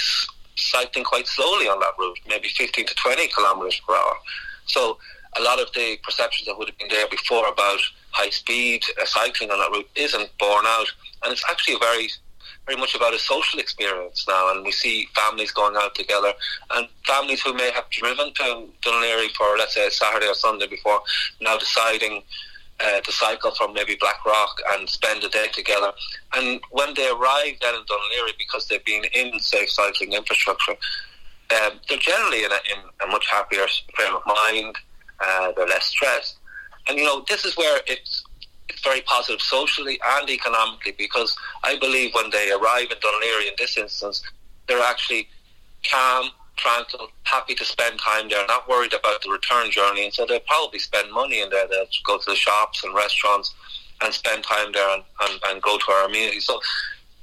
[0.56, 4.15] cycling quite slowly on that route, maybe 15 to 20 kilometres per hour.
[4.67, 4.97] So
[5.38, 7.80] a lot of the perceptions that would have been there before about
[8.12, 10.88] high speed uh, cycling on that route isn't borne out.
[11.23, 12.08] And it's actually a very
[12.65, 16.34] very much about a social experience now, and we see families going out together,
[16.71, 21.01] and families who may have driven to Laoghaire for, let's say, Saturday or Sunday before,
[21.41, 22.23] now deciding
[22.80, 25.91] uh, to cycle from maybe Blackrock and spend a day together.
[26.36, 30.75] And when they arrive then in Laoghaire, because they've been in safe cycling infrastructure,
[31.51, 34.75] um, they're generally in a, in a, much happier frame of mind.
[35.23, 36.38] Uh, they're less stressed,
[36.88, 38.24] and you know this is where it's
[38.84, 43.78] very positive socially and economically because I believe when they arrive in Laoghaire in this
[43.78, 44.23] instance,
[44.67, 45.28] they're actually
[45.89, 50.25] calm, tranquil, happy to spend time there, not worried about the return journey, and so
[50.25, 51.67] they'll probably spend money in there.
[51.67, 53.54] They'll go to the shops and restaurants
[54.01, 56.39] and spend time there and, and, and go to our amenity.
[56.39, 56.60] So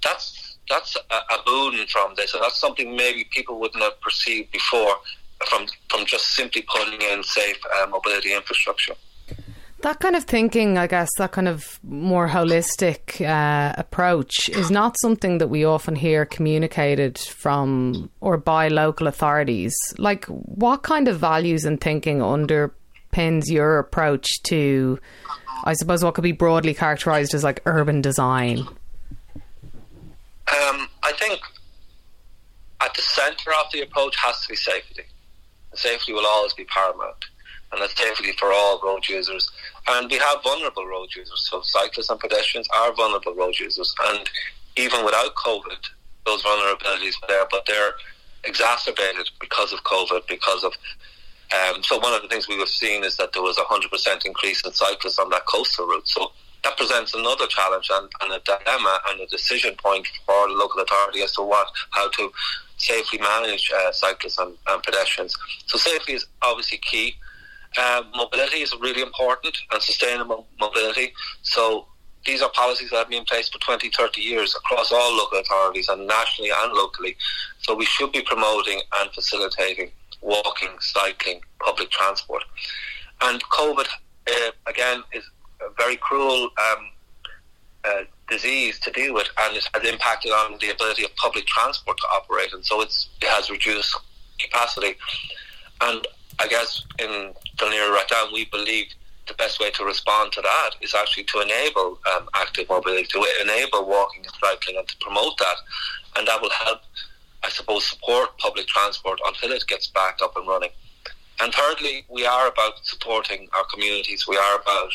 [0.02, 4.52] that's that's a, a boon from this, and that's something maybe people wouldn't have perceived
[4.52, 4.94] before
[5.48, 8.94] from from just simply putting in safe uh, mobility infrastructure.
[9.82, 14.94] That kind of thinking, I guess, that kind of more holistic uh, approach is not
[15.00, 19.74] something that we often hear communicated from or by local authorities.
[19.98, 25.00] Like, what kind of values and thinking underpins your approach to,
[25.64, 28.58] I suppose, what could be broadly characterised as like urban design?
[28.58, 28.76] Um,
[31.02, 31.40] I think
[32.80, 35.02] at the centre of the approach has to be safety.
[35.74, 37.24] safety will always be paramount
[37.72, 39.50] and that's safety for all road users.
[39.88, 43.94] And we have vulnerable road users, so cyclists and pedestrians are vulnerable road users.
[44.10, 44.28] And
[44.76, 45.88] even without COVID,
[46.24, 47.94] those vulnerabilities are there, but they're
[48.44, 50.72] exacerbated because of COVID, because of
[51.52, 53.90] um, so one of the things we have seen is that there was a hundred
[53.90, 56.08] percent increase in cyclists on that coastal route.
[56.08, 56.32] So
[56.64, 60.80] that presents another challenge and, and, a dilemma and a decision point for the local
[60.80, 62.32] authority as to what how to
[62.78, 65.36] safely manage uh, cyclists and, and, pedestrians.
[65.66, 67.16] So safety is obviously key.
[67.78, 71.12] Uh, mobility is really important and sustainable mobility.
[71.42, 71.86] So
[72.26, 75.40] these are policies that have been in place for 20, 30 years across all local
[75.40, 77.16] authorities and nationally and locally.
[77.58, 79.90] So we should be promoting and facilitating
[80.22, 82.44] walking, cycling, public transport.
[83.22, 83.86] And COVID,
[84.30, 85.24] uh, again, is
[85.60, 86.88] a very cruel um,
[87.84, 91.98] uh, disease to deal with and it has impacted on the ability of public transport
[91.98, 92.52] to operate.
[92.52, 93.98] And so it has reduced
[94.40, 94.94] capacity.
[95.80, 96.06] And
[96.38, 98.86] I guess in Dún Laoghaire-Rathdown, we believe
[99.28, 103.24] the best way to respond to that is actually to enable um, active mobility, to
[103.40, 105.56] enable walking and cycling, and to promote that,
[106.16, 106.80] and that will help,
[107.44, 110.70] I suppose, support public transport until it gets back up and running.
[111.40, 114.26] And thirdly, we are about supporting our communities.
[114.28, 114.92] We are about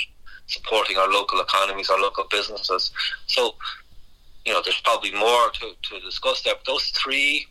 [0.48, 2.92] supporting our local economies, our local businesses.
[3.28, 3.56] So,
[4.46, 6.56] you know, there's probably more to, to discuss there.
[6.56, 7.48] But those three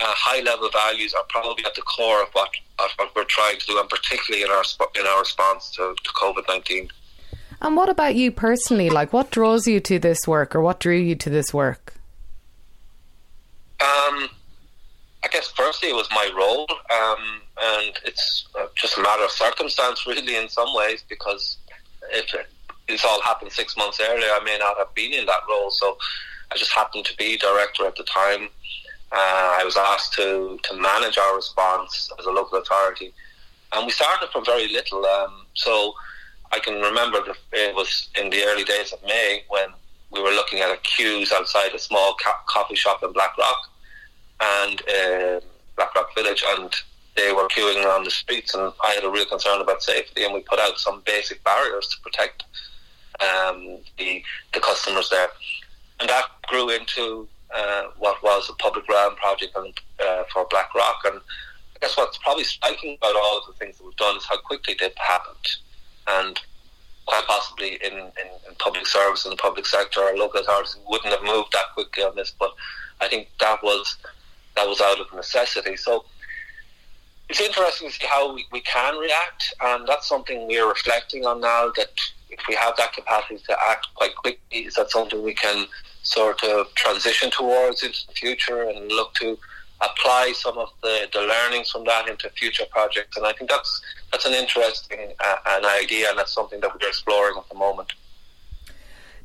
[0.00, 3.58] uh, high level values are probably at the core of what, of what we're trying
[3.58, 4.62] to do, and particularly in our
[4.98, 6.90] in our response to, to COVID nineteen.
[7.62, 8.90] And what about you personally?
[8.90, 11.94] Like, what draws you to this work, or what drew you to this work?
[13.80, 14.28] Um,
[15.24, 19.30] I guess firstly it was my role, um, and it's uh, just a matter of
[19.30, 21.58] circumstance, really, in some ways, because
[22.12, 22.46] if it,
[22.88, 25.70] this all happened six months earlier, I may not have been in that role.
[25.70, 25.98] So
[26.52, 28.48] I just happened to be director at the time.
[29.12, 33.12] Uh, I was asked to, to manage our response as a local authority.
[33.72, 35.04] And we started from very little.
[35.04, 35.94] Um, so
[36.52, 39.68] I can remember that it was in the early days of May when
[40.10, 42.16] we were looking at a queues outside a small
[42.46, 43.70] coffee shop in Blackrock
[44.40, 45.40] and uh,
[45.76, 46.72] Blackrock Village, and
[47.16, 50.34] they were queuing on the streets, and I had a real concern about safety, and
[50.34, 52.44] we put out some basic barriers to protect
[53.20, 55.28] um, the the customers there,
[56.00, 61.00] and that grew into uh, what was a public realm project uh, for Blackrock.
[61.04, 64.24] And I guess what's probably striking about all of the things that we've done is
[64.26, 65.46] how quickly they've happened.
[66.08, 66.40] And
[67.06, 68.08] quite possibly in, in,
[68.48, 72.02] in, public service and the public sector, our local authorities wouldn't have moved that quickly
[72.02, 72.32] on this.
[72.38, 72.50] But
[73.00, 73.96] I think that was
[74.56, 75.76] that was out of necessity.
[75.76, 76.04] So
[77.28, 81.40] it's interesting to see how we, we can react, and that's something we're reflecting on
[81.40, 81.70] now.
[81.76, 81.90] That
[82.30, 85.66] if we have that capacity to act quite quickly, is that something we can
[86.06, 89.36] sort of transition towards into the future and look to
[89.80, 93.16] apply some of the, the learnings from that into future projects.
[93.16, 96.88] And I think that's that's an interesting uh, an idea, and that's something that we're
[96.88, 97.92] exploring at the moment.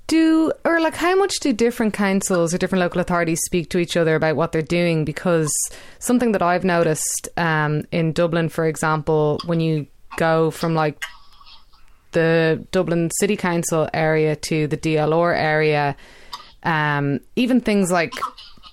[0.07, 3.95] Do or like how much do different councils or different local authorities speak to each
[3.95, 5.05] other about what they're doing?
[5.05, 5.53] Because
[5.99, 11.01] something that I've noticed um, in Dublin, for example, when you go from like
[12.11, 15.95] the Dublin City Council area to the DLR area,
[16.63, 18.13] um, even things like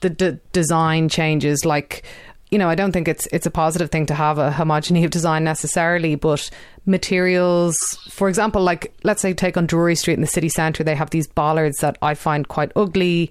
[0.00, 2.04] the d- design changes, like
[2.50, 5.10] you know, I don't think it's it's a positive thing to have a homogeny of
[5.10, 6.48] design necessarily, but
[6.86, 7.76] materials,
[8.08, 11.10] for example, like let's say take on Drury Street in the city centre, they have
[11.10, 13.30] these bollards that I find quite ugly.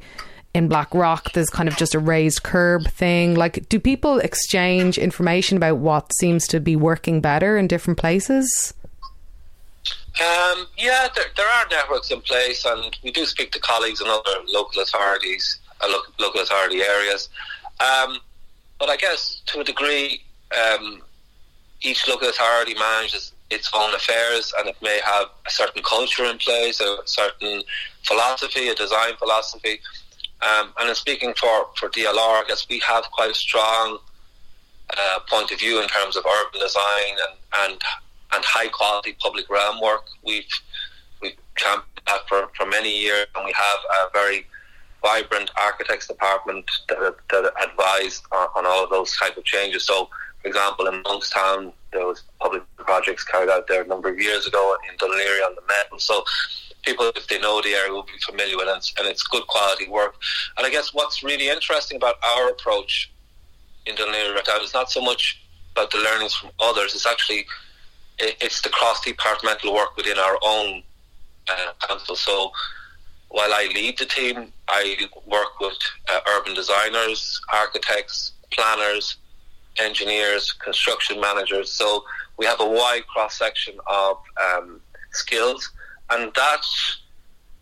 [0.53, 3.35] In Blackrock, there's kind of just a raised curb thing.
[3.35, 8.73] Like, do people exchange information about what seems to be working better in different places?
[10.19, 14.07] Um, yeah, there, there, are networks in place, and we do speak to colleagues in
[14.07, 17.29] other local authorities, uh, local, local authority areas.
[17.79, 18.17] Um,
[18.79, 20.21] but I guess to a degree,
[20.57, 21.03] um,
[21.81, 26.39] each local authority manages its own affairs, and it may have a certain culture in
[26.39, 27.61] place, a certain
[28.03, 29.79] philosophy, a design philosophy.
[30.41, 33.99] Um, and in speaking for, for DLR, I guess we have quite a strong
[34.97, 37.81] uh, point of view in terms of urban design and, and
[38.33, 40.05] and high quality public realm work.
[40.23, 40.43] We've
[41.21, 44.45] we've championed that for, for many years, and we have a very
[45.01, 49.85] vibrant architects department that, that advise on, on all of those type of changes.
[49.85, 50.09] So,
[50.41, 54.47] for example, in Monkstown, there was public projects carried out there a number of years
[54.47, 56.01] ago in Laoghaire on the Met.
[56.01, 56.23] So,
[56.83, 59.87] people, if they know the area, will be familiar with it, and it's good quality
[59.87, 60.15] work.
[60.57, 63.11] And I guess what's really interesting about our approach
[63.85, 65.41] in Dún Laoghaire is not so much
[65.73, 67.45] about the learnings from others; it's actually
[68.19, 70.83] it's the cross departmental work within our own
[71.47, 72.15] uh, council.
[72.15, 72.51] So
[73.29, 75.77] while I lead the team, I work with
[76.09, 79.17] uh, urban designers, architects, planners,
[79.77, 81.71] engineers, construction managers.
[81.71, 82.03] So
[82.37, 85.69] we have a wide cross section of um, skills,
[86.09, 86.63] and that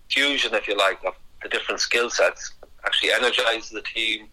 [0.10, 2.54] fusion, if you like, of the different skill sets
[2.86, 4.28] actually energizes the team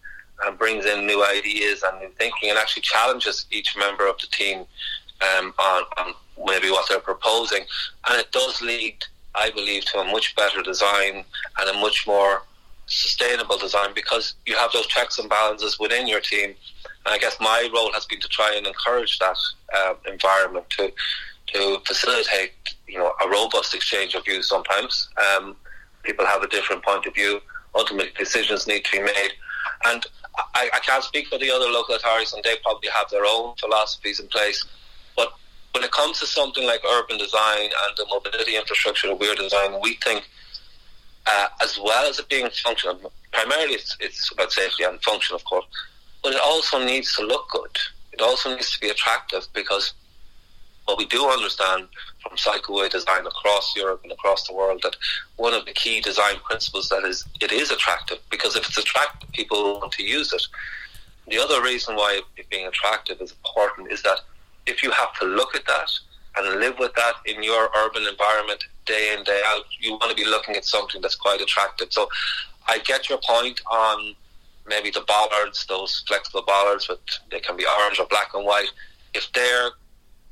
[0.45, 4.27] and brings in new ideas and new thinking, and actually challenges each member of the
[4.27, 4.65] team
[5.37, 6.13] um, on, on
[6.45, 7.63] maybe what they're proposing,
[8.09, 9.03] and it does lead
[9.35, 11.25] I believe, to a much better design
[11.59, 12.43] and a much more
[12.85, 16.53] sustainable design because you have those checks and balances within your team.
[17.05, 19.37] And I guess my role has been to try and encourage that
[19.75, 20.91] uh, environment to
[21.47, 22.51] to facilitate,
[22.87, 24.47] you know, a robust exchange of views.
[24.47, 25.55] Sometimes um,
[26.03, 27.41] people have a different point of view.
[27.75, 29.31] Ultimately, decisions need to be made,
[29.85, 30.05] and
[30.55, 33.55] I, I can't speak for the other local authorities, and they probably have their own
[33.59, 34.63] philosophies in place
[35.73, 39.79] when it comes to something like urban design and the mobility infrastructure that we're designing,
[39.81, 40.23] we think,
[41.25, 45.43] uh, as well as it being functional, primarily it's, it's, about safety and function, of
[45.45, 45.65] course,
[46.21, 47.77] but it also needs to look good.
[48.11, 49.93] it also needs to be attractive because
[50.85, 51.87] what we do understand
[52.21, 54.95] from cycleway design across Europe and across the world that
[55.37, 59.31] one of the key design principles that is it is attractive because if it's attractive,
[59.31, 60.43] people want to use it.
[61.29, 64.19] The other reason why it being attractive is important is that
[64.65, 65.89] if you have to look at that
[66.37, 70.15] and live with that in your urban environment day in day out, you want to
[70.15, 71.87] be looking at something that's quite attractive.
[71.91, 72.09] So
[72.67, 74.15] I get your point on
[74.67, 78.71] maybe the bollards, those flexible bollards, but they can be orange or black and white.
[79.13, 79.71] If they're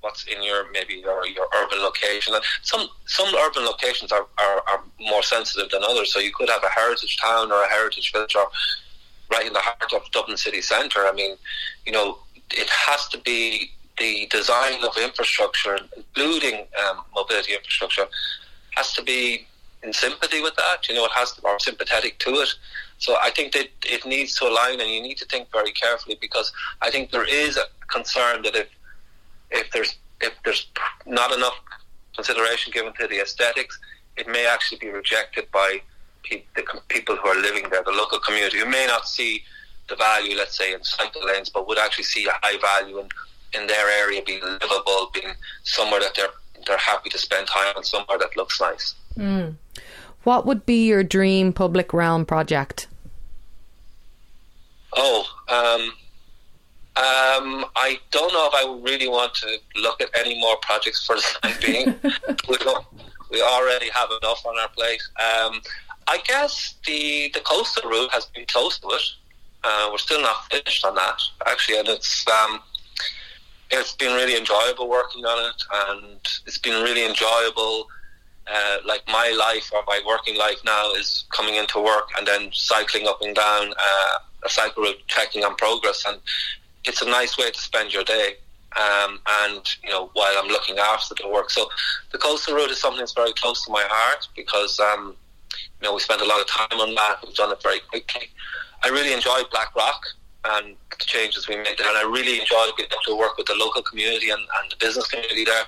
[0.01, 2.33] what's in your maybe your, your urban location.
[2.33, 6.11] And some some urban locations are, are, are more sensitive than others.
[6.13, 8.47] So you could have a heritage town or a heritage village or
[9.31, 11.01] right in the heart of Dublin city centre.
[11.07, 11.37] I mean,
[11.85, 12.19] you know,
[12.51, 13.71] it has to be
[14.01, 18.07] the design of infrastructure, including um, mobility infrastructure,
[18.71, 19.47] has to be
[19.83, 20.87] in sympathy with that.
[20.87, 22.49] You know, it has to, or sympathetic to it.
[22.97, 26.17] So I think that it needs to align, and you need to think very carefully
[26.19, 28.69] because I think there is a concern that if
[29.51, 30.63] if there's if there's
[31.05, 31.57] not enough
[32.15, 33.79] consideration given to the aesthetics,
[34.17, 35.81] it may actually be rejected by
[36.23, 39.43] pe- the people who are living there, the local community, who may not see
[39.89, 43.07] the value, let's say, in cycle lanes, but would actually see a high value in,
[43.53, 45.33] in their area being livable, being
[45.63, 46.29] somewhere that they're
[46.67, 48.95] they're happy to spend time and somewhere that looks nice.
[49.17, 49.55] Mm.
[50.23, 52.87] What would be your dream public realm project?
[54.93, 55.93] Oh, um,
[56.97, 61.15] um, I don't know if I really want to look at any more projects for
[61.15, 61.85] the time being.
[62.49, 62.57] we,
[63.31, 65.01] we already have enough on our plate.
[65.19, 65.61] Um,
[66.07, 69.03] I guess the the coastal route has been close to it.
[69.63, 72.59] Uh, we're still not finished on that actually, and it's um,
[73.71, 77.87] it's been really enjoyable working on it, and it's been really enjoyable.
[78.51, 82.49] Uh, like my life or my working life now is coming into work and then
[82.51, 86.17] cycling up and down uh, a cycle route, checking on progress, and
[86.83, 88.35] it's a nice way to spend your day.
[88.75, 91.69] Um, and you know, while I'm looking after the work, so
[92.11, 95.15] the coastal route is something that's very close to my heart because um,
[95.81, 97.17] you know we spent a lot of time on that.
[97.25, 98.29] We've done it very quickly.
[98.83, 100.03] I really enjoy Black Blackrock
[100.43, 103.47] and the changes we made there, and I really enjoyed being able to work with
[103.47, 105.65] the local community and, and the business community there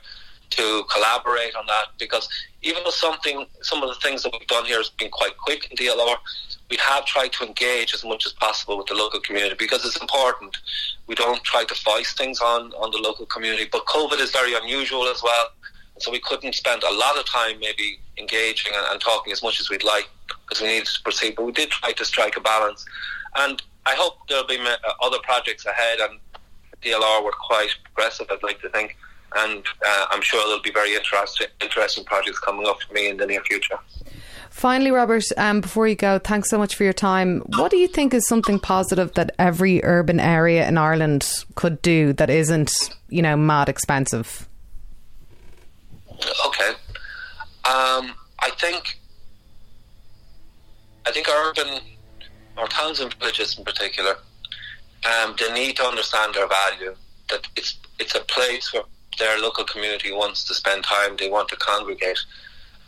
[0.52, 2.30] to collaborate on that because
[2.62, 5.68] even though something some of the things that we've done here has been quite quick
[5.72, 6.16] in DLR,
[6.70, 10.00] we have tried to engage as much as possible with the local community because it's
[10.00, 10.56] important.
[11.08, 14.54] We don't try to foist things on, on the local community, but COVID is very
[14.56, 15.52] unusual as well.
[16.00, 19.60] So we couldn't spend a lot of time maybe engaging and, and talking as much
[19.60, 21.36] as we'd like because we needed to proceed.
[21.36, 22.86] But we did try to strike a balance.
[23.36, 24.58] And I hope there'll be
[25.02, 26.20] other projects ahead and
[26.84, 28.96] DLR were quite progressive, I'd like to think.
[29.36, 33.18] And uh, I'm sure there'll be very interesting, interesting projects coming up for me in
[33.18, 33.80] the near future.
[34.52, 37.42] Finally, Robert, um, before you go, thanks so much for your time.
[37.58, 42.14] What do you think is something positive that every urban area in Ireland could do
[42.14, 42.72] that isn't,
[43.10, 44.48] you know, mad expensive?
[46.48, 46.70] Okay.
[47.66, 49.00] Um, I think
[51.08, 51.80] I think urban
[52.58, 54.18] or towns and villages in particular,
[55.06, 56.96] um, they need to understand their value.
[57.30, 58.84] That it's it's a place where
[59.20, 62.20] their local community wants to spend time, they want to congregate,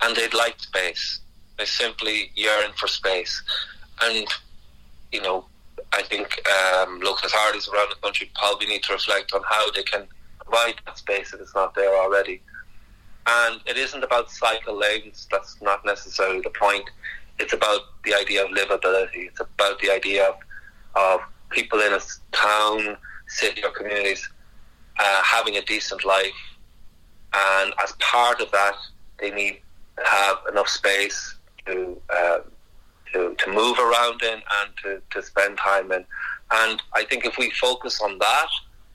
[0.02, 1.20] and they'd like space.
[1.58, 3.42] They simply yearn for space.
[4.02, 4.28] And,
[5.12, 5.46] you know,
[5.94, 9.84] I think um, local authorities around the country probably need to reflect on how they
[9.84, 10.08] can
[10.40, 12.42] provide that space if it's not there already.
[13.28, 16.90] And it isn't about cycle lanes, that's not necessarily the point.
[17.40, 20.36] It's about the idea of livability, it's about the idea of,
[20.96, 21.20] of
[21.50, 22.00] people in a
[22.32, 24.30] town, city, or communities
[25.00, 26.42] uh, having a decent life.
[27.34, 28.76] And as part of that,
[29.20, 29.62] they need
[29.98, 32.40] to have enough space to uh,
[33.12, 36.06] to to move around in and to, to spend time in.
[36.52, 38.48] And I think if we focus on that,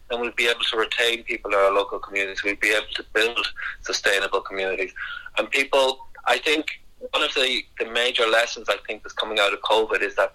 [0.08, 2.42] then we'll be able to retain people in our local communities.
[2.44, 3.46] We'll be able to build
[3.82, 4.92] sustainable communities.
[5.38, 6.66] And people, I think
[7.12, 10.34] one of the, the major lessons I think that's coming out of COVID is that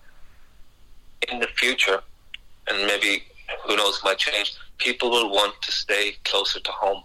[1.32, 2.01] in the future,
[2.68, 3.24] and maybe
[3.66, 7.03] who knows might change, people will want to stay closer to home.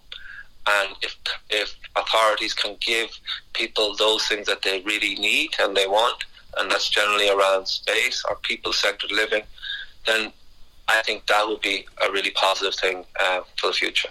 [0.66, 1.16] And if
[1.48, 3.08] if authorities can give
[3.54, 6.24] people those things that they really need and they want,
[6.58, 9.42] and that's generally around space or people centered living,
[10.06, 10.32] then
[10.88, 14.08] I think that would be a really positive thing uh, for the future.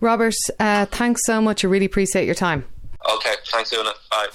[0.00, 1.64] Robert, uh, thanks so much.
[1.64, 2.64] I really appreciate your time.
[3.08, 3.92] Okay, thanks, Una.
[4.10, 4.26] Bye.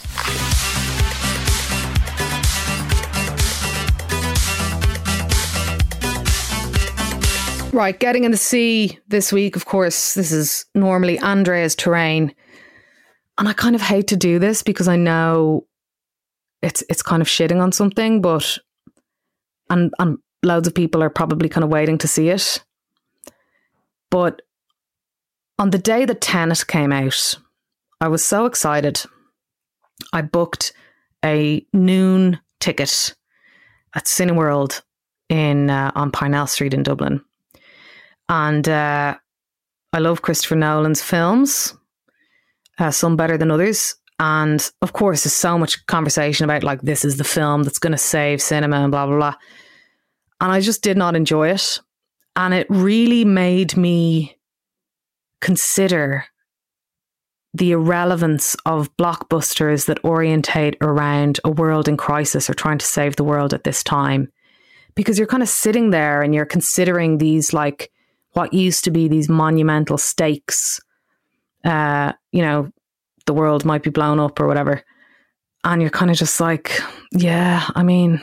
[7.71, 12.33] Right, getting in the sea this week, of course, this is normally Andrea's terrain.
[13.39, 15.65] And I kind of hate to do this because I know
[16.61, 18.59] it's it's kind of shitting on something, but
[19.69, 22.63] and and loads of people are probably kind of waiting to see it.
[24.11, 24.43] But
[25.57, 27.35] on the day that Tenet came out,
[28.03, 29.01] I was so excited.
[30.11, 30.73] I booked
[31.23, 33.15] a noon ticket
[33.95, 34.81] at Cineworld
[35.29, 37.23] in uh, on Parnell Street in Dublin,
[38.27, 39.15] and uh,
[39.93, 41.77] I love Christopher Nolan's films,
[42.77, 43.95] uh, some better than others.
[44.19, 47.93] And of course, there's so much conversation about like this is the film that's going
[47.93, 49.35] to save cinema and blah blah blah.
[50.41, 51.79] And I just did not enjoy it,
[52.35, 54.37] and it really made me
[55.39, 56.25] consider
[57.53, 63.15] the irrelevance of blockbusters that orientate around a world in crisis or trying to save
[63.15, 64.31] the world at this time.
[64.95, 67.91] Because you're kind of sitting there and you're considering these, like,
[68.33, 70.79] what used to be these monumental stakes.
[71.63, 72.69] Uh, you know,
[73.25, 74.83] the world might be blown up or whatever.
[75.63, 76.79] And you're kind of just like,
[77.11, 78.19] yeah, I mean,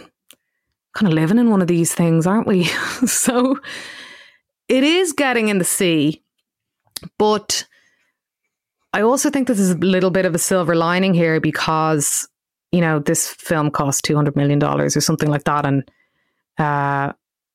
[0.94, 2.64] kind of living in one of these things, aren't we?
[3.06, 3.58] so
[4.68, 6.22] it is getting in the sea,
[7.18, 7.64] but
[8.92, 12.28] I also think this is a little bit of a silver lining here because,
[12.72, 15.64] you know, this film cost $200 million or something like that.
[15.64, 15.88] And
[16.58, 17.12] uh,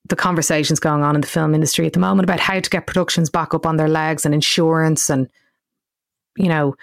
[0.08, 2.86] the conversations going on in the film industry at the moment about how to get
[2.86, 5.28] productions back up on their legs and insurance and,
[6.36, 6.74] you know,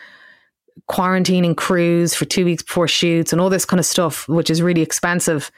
[0.89, 4.61] quarantining crews for two weeks before shoots and all this kind of stuff, which is
[4.61, 5.51] really expensive,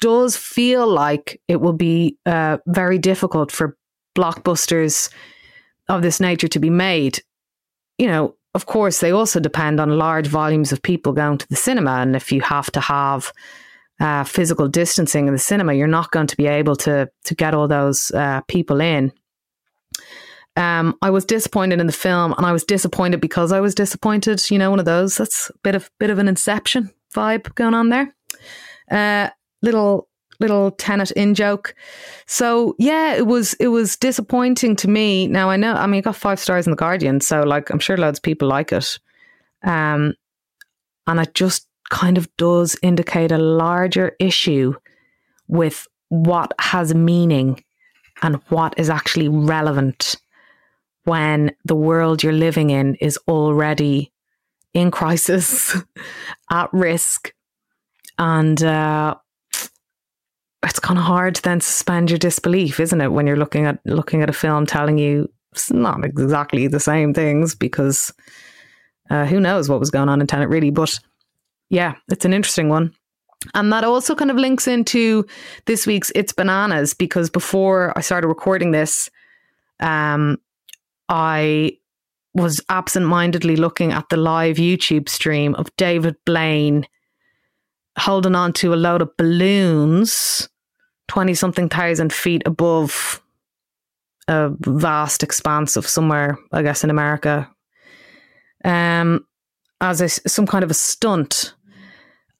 [0.00, 3.76] does feel like it will be uh, very difficult for
[4.16, 5.10] blockbusters
[5.88, 7.20] of this nature to be made
[7.98, 11.56] you know, of course, they also depend on large volumes of people going to the
[11.56, 11.92] cinema.
[11.92, 13.32] And if you have to have
[14.00, 17.54] uh, physical distancing in the cinema, you're not going to be able to to get
[17.54, 19.12] all those uh, people in.
[20.56, 24.50] Um, I was disappointed in the film, and I was disappointed because I was disappointed.
[24.50, 25.16] You know, one of those.
[25.16, 28.14] That's a bit of bit of an Inception vibe going on there.
[28.90, 29.30] Uh,
[29.62, 30.08] little
[30.44, 31.74] little Tenet in joke.
[32.26, 35.26] So yeah, it was it was disappointing to me.
[35.26, 37.78] Now I know I mean it got five stars in the Guardian, so like I'm
[37.78, 38.98] sure loads of people like it.
[39.62, 40.14] Um
[41.06, 44.74] and it just kind of does indicate a larger issue
[45.48, 47.62] with what has meaning
[48.22, 50.16] and what is actually relevant
[51.04, 54.12] when the world you're living in is already
[54.72, 55.76] in crisis,
[56.50, 57.32] at risk,
[58.18, 59.14] and uh,
[60.64, 63.12] it's kind of hard to then suspend your disbelief, isn't it?
[63.12, 67.14] When you're looking at looking at a film telling you it's not exactly the same
[67.14, 68.12] things because
[69.10, 70.70] uh, who knows what was going on in Tenet really.
[70.70, 70.98] But
[71.70, 72.92] yeah, it's an interesting one.
[73.54, 75.26] And that also kind of links into
[75.66, 79.10] this week's It's Bananas because before I started recording this,
[79.80, 80.38] um,
[81.08, 81.76] I
[82.32, 86.86] was absent-mindedly looking at the live YouTube stream of David Blaine
[87.98, 90.48] holding on to a load of balloons
[91.08, 93.22] 20 something thousand feet above
[94.28, 97.50] a vast expanse of somewhere, I guess, in America,
[98.64, 99.26] um,
[99.80, 101.54] as a, some kind of a stunt.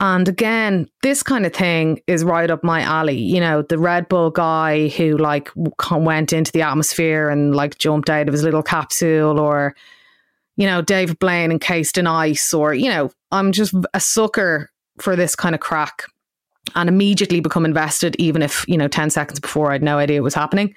[0.01, 3.19] And again, this kind of thing is right up my alley.
[3.19, 5.51] You know, the Red Bull guy who like
[5.91, 9.75] went into the atmosphere and like jumped out of his little capsule, or,
[10.57, 15.17] you know, David Blaine encased in ice, or, you know, I'm just a sucker for
[15.17, 16.05] this kind of crack
[16.75, 20.19] and immediately become invested, even if, you know, 10 seconds before I had no idea
[20.19, 20.75] it was happening.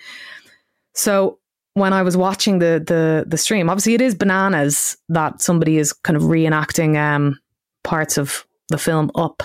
[0.94, 1.40] So
[1.74, 5.94] when I was watching the the the stream, obviously it is bananas that somebody is
[5.94, 7.40] kind of reenacting um,
[7.84, 9.44] parts of the film up.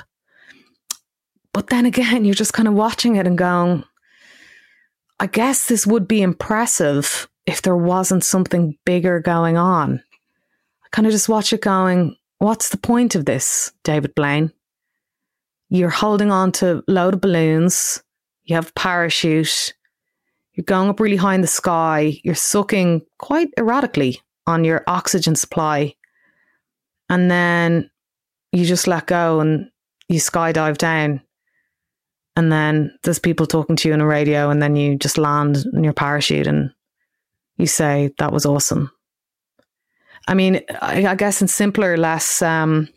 [1.53, 3.84] But then again, you're just kind of watching it and going,
[5.20, 10.03] I guess this would be impressive if there wasn't something bigger going on.
[10.84, 14.53] I kind of just watch it going, what's the point of this, David Blaine?
[15.73, 18.03] You're holding on to a load of balloons.
[18.45, 19.73] You have a parachute.
[20.53, 22.20] You're going up really high in the sky.
[22.23, 25.95] You're sucking quite erratically on your oxygen supply.
[27.09, 27.91] And then
[28.53, 29.70] you just let go and
[30.11, 31.23] you skydive down.
[32.37, 35.64] And then there's people talking to you on a radio, and then you just land
[35.73, 36.70] in your parachute and
[37.57, 38.91] you say, That was awesome.
[40.29, 42.91] I mean, I, guess in simpler, less um,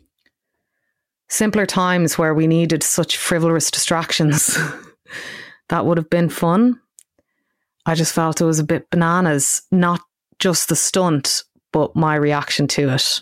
[1.28, 4.56] simpler times where we needed such frivolous distractions,
[5.68, 6.80] that would have been fun.
[7.84, 10.00] I just felt it was a bit bananas, not
[10.38, 13.20] just the stunt, but my reaction to it.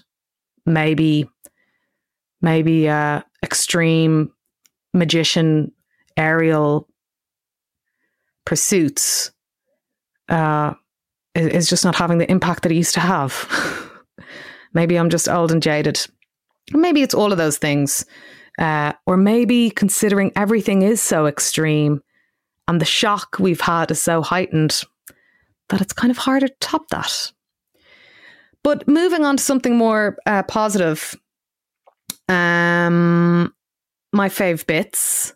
[0.67, 1.29] Maybe,
[2.41, 4.33] maybe uh, extreme
[4.95, 5.73] magician
[6.17, 6.89] aerial
[8.47, 9.33] pursuits
[10.29, 10.75] uh,
[11.35, 13.49] is just not having the impact that it used to have.
[14.73, 16.07] maybe I'm just old and jaded.
[16.73, 18.05] Maybe it's all of those things.
[18.59, 22.01] Uh, or maybe considering everything is so extreme
[22.69, 24.83] and the shock we've had is so heightened
[25.69, 27.33] that it's kind of harder to top that.
[28.63, 31.15] But moving on to something more uh, positive,
[32.29, 33.53] um,
[34.13, 35.35] my fave bits.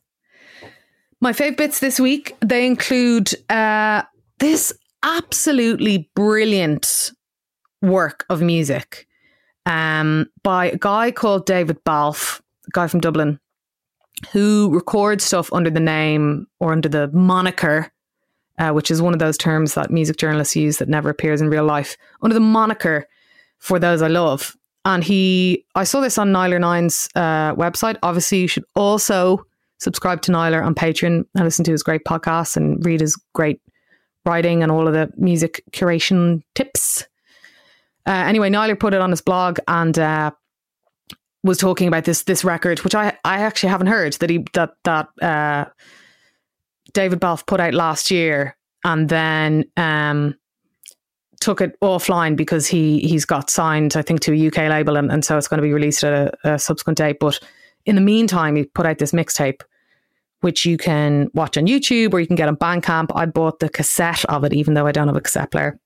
[1.20, 4.02] My fave bits this week they include uh,
[4.38, 4.72] this
[5.02, 7.10] absolutely brilliant
[7.82, 9.07] work of music
[9.66, 13.38] um, by a guy called David Balfe, a guy from Dublin,
[14.32, 17.90] who records stuff under the name or under the moniker,
[18.58, 21.48] uh, which is one of those terms that music journalists use that never appears in
[21.48, 23.06] real life, under the moniker
[23.58, 24.56] for those I love.
[24.84, 27.96] And he, I saw this on Nialler Nine's uh, website.
[28.02, 29.44] Obviously, you should also
[29.78, 33.60] subscribe to Nialler on Patreon and listen to his great podcasts and read his great
[34.24, 37.06] writing and all of the music curation tips.
[38.08, 40.30] Uh, anyway, Nialler put it on his blog and uh,
[41.44, 44.70] was talking about this this record, which I I actually haven't heard that he that
[44.84, 45.66] that uh,
[46.94, 50.34] David Balfe put out last year, and then um,
[51.42, 55.12] took it offline because he he's got signed, I think, to a UK label, and,
[55.12, 57.18] and so it's going to be released at a, a subsequent date.
[57.20, 57.38] But
[57.84, 59.60] in the meantime, he put out this mixtape,
[60.40, 63.10] which you can watch on YouTube or you can get on Bandcamp.
[63.14, 65.78] I bought the cassette of it, even though I don't have a cassette player.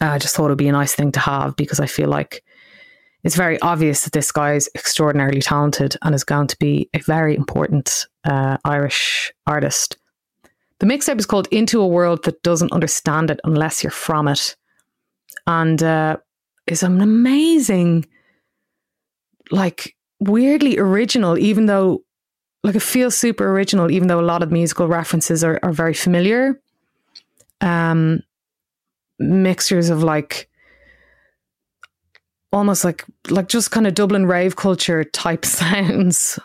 [0.00, 2.42] I just thought it'd be a nice thing to have because I feel like
[3.24, 7.00] it's very obvious that this guy is extraordinarily talented and is going to be a
[7.00, 9.96] very important uh, Irish artist.
[10.78, 14.54] The mixtape is called Into a World That Doesn't Understand It Unless You're From It.
[15.46, 16.18] And uh,
[16.66, 18.06] is an amazing,
[19.50, 22.04] like, weirdly original, even though,
[22.62, 25.94] like, it feels super original, even though a lot of musical references are, are very
[25.94, 26.60] familiar.
[27.60, 28.20] Um,
[29.18, 30.48] mixtures of like,
[32.52, 36.38] almost like like just kind of Dublin rave culture type sounds,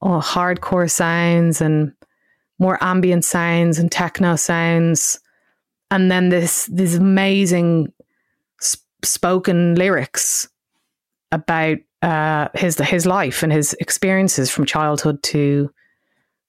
[0.00, 1.92] or hardcore sounds and
[2.58, 5.18] more ambient sounds and techno sounds,
[5.90, 7.92] and then this this amazing
[8.60, 10.48] sp- spoken lyrics
[11.32, 15.70] about uh, his his life and his experiences from childhood to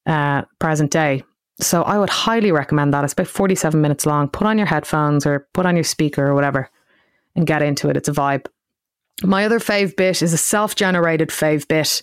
[0.06, 1.22] uh, present day.
[1.60, 3.04] So I would highly recommend that.
[3.04, 4.28] It's about forty seven minutes long.
[4.28, 6.70] Put on your headphones or put on your speaker or whatever,
[7.34, 7.96] and get into it.
[7.96, 8.46] It's a vibe.
[9.22, 12.02] My other fave bit is a self generated fave bit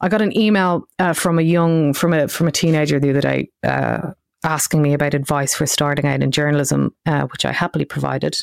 [0.00, 3.20] I got an email uh, from a young from a from a teenager the other
[3.20, 4.12] day uh,
[4.44, 8.36] asking me about advice for starting out in journalism, uh, which I happily provided.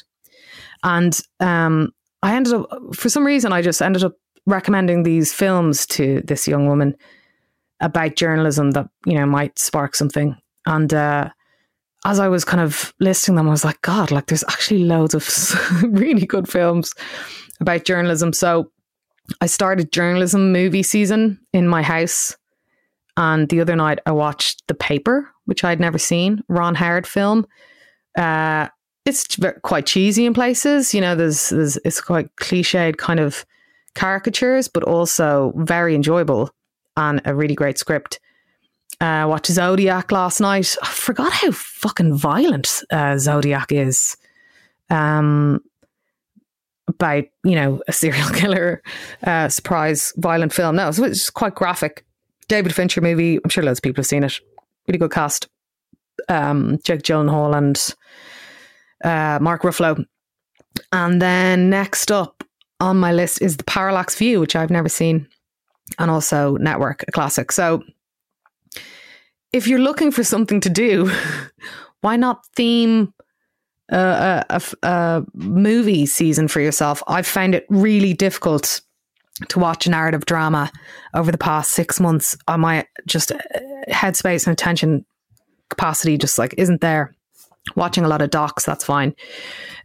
[0.83, 4.13] And um, I ended up, for some reason, I just ended up
[4.45, 6.95] recommending these films to this young woman
[7.81, 10.35] about journalism that you know might spark something.
[10.65, 11.29] And uh,
[12.05, 15.13] as I was kind of listing them, I was like, God, like there's actually loads
[15.13, 16.93] of really good films
[17.59, 18.33] about journalism.
[18.33, 18.71] So
[19.41, 22.35] I started journalism movie season in my house.
[23.17, 27.47] And the other night I watched The Paper, which I'd never seen, Ron Howard film.
[28.17, 28.67] Uh,
[29.05, 30.93] it's quite cheesy in places.
[30.93, 33.45] You know, there's, there's it's quite cliched kind of
[33.93, 36.51] caricatures, but also very enjoyable
[36.97, 38.19] and a really great script.
[39.01, 40.75] Uh, watched Zodiac last night.
[40.81, 44.15] I forgot how fucking violent uh, Zodiac is.
[44.89, 45.61] Um,
[46.87, 48.81] about you know a serial killer
[49.23, 50.75] uh, surprise violent film.
[50.75, 52.05] No, it's quite graphic.
[52.47, 53.39] David Fincher movie.
[53.43, 54.39] I'm sure loads of people have seen it.
[54.87, 55.47] Really good cast.
[56.29, 57.95] Um, Jake Gyllenhaal and
[59.03, 60.05] uh, Mark Ruffalo.
[60.91, 62.43] And then next up
[62.79, 65.27] on my list is the Parallax View, which I've never seen,
[65.97, 67.51] and also Network, a classic.
[67.51, 67.83] So
[69.53, 71.11] if you're looking for something to do,
[72.01, 73.13] why not theme
[73.89, 78.81] a, a, a movie season for yourself, I've found it really difficult
[79.49, 80.71] to watch a narrative drama
[81.13, 82.37] over the past six months.
[82.47, 83.37] On my just uh,
[83.89, 85.05] headspace and attention
[85.69, 87.13] capacity just like isn't there.
[87.75, 89.15] Watching a lot of docs, that's fine,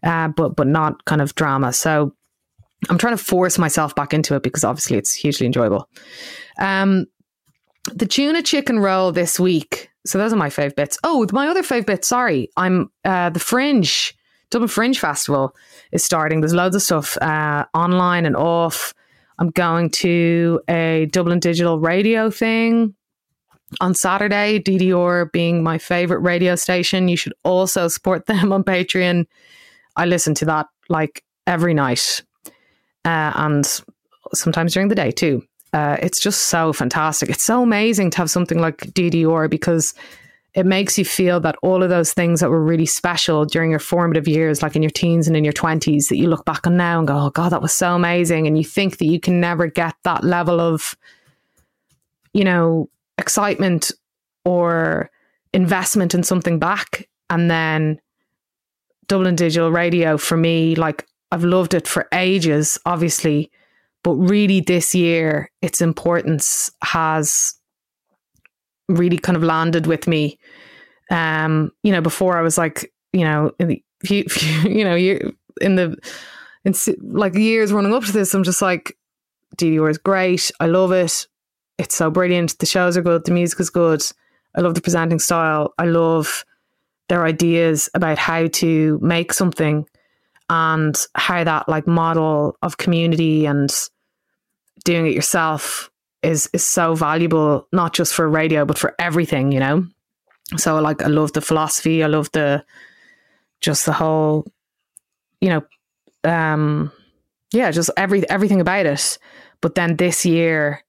[0.03, 1.73] uh, but but not kind of drama.
[1.73, 2.15] So
[2.89, 5.89] I'm trying to force myself back into it because obviously it's hugely enjoyable.
[6.59, 7.07] Um,
[7.93, 10.99] the tuna chicken roll this week so those are my fave bits.
[11.05, 12.05] Oh, my other fave bit.
[12.05, 14.15] Sorry, I'm uh, the Fringe
[14.51, 15.55] Dublin Fringe Festival
[15.93, 16.41] is starting.
[16.41, 18.95] There's loads of stuff uh, online and off.
[19.39, 22.95] I'm going to a Dublin Digital Radio thing
[23.81, 24.59] on Saturday.
[24.59, 27.09] DDR being my favorite radio station.
[27.09, 29.27] You should also support them on Patreon.
[29.97, 32.23] I listen to that like every night
[33.05, 33.83] uh, and
[34.35, 35.43] sometimes during the day too.
[35.73, 37.31] Uh, it's just so fantastic.
[37.31, 39.95] It's so amazing to have something like DDR because
[40.55, 43.79] it makes you feel that all of those things that were really special during your
[43.79, 46.77] formative years, like in your teens and in your 20s, that you look back on
[46.77, 48.49] now and go, oh, God, that was so amazing.
[48.49, 50.97] And you think that you can never get that level of,
[52.33, 53.93] you know, excitement
[54.45, 55.09] or
[55.53, 57.09] investment in something back.
[57.29, 58.01] And then
[59.07, 63.51] Dublin Digital Radio for me, like I've loved it for ages, obviously,
[64.03, 67.55] but really this year, its importance has
[68.89, 70.39] really kind of landed with me.
[71.11, 74.25] Um, you know, before I was like, you know, in the, you,
[74.65, 75.97] you know, you in the
[76.65, 78.97] in like years running up to this, I'm just like,
[79.57, 80.51] DDR is great.
[80.61, 81.27] I love it.
[81.79, 82.59] It's so brilliant.
[82.59, 83.25] The shows are good.
[83.25, 84.03] The music is good.
[84.55, 85.75] I love the presenting style.
[85.79, 86.45] I love
[87.09, 89.87] their ideas about how to make something
[90.51, 93.71] and how that like model of community and
[94.85, 95.91] doing it yourself
[96.23, 99.87] is is so valuable not just for radio but for everything you know?
[100.57, 102.03] So like i love the philosophy.
[102.03, 102.65] I love the
[103.61, 104.45] just the whole
[105.41, 105.63] you know
[106.25, 106.93] um
[107.53, 109.19] yeah just every everything about it.
[109.61, 110.83] But then this year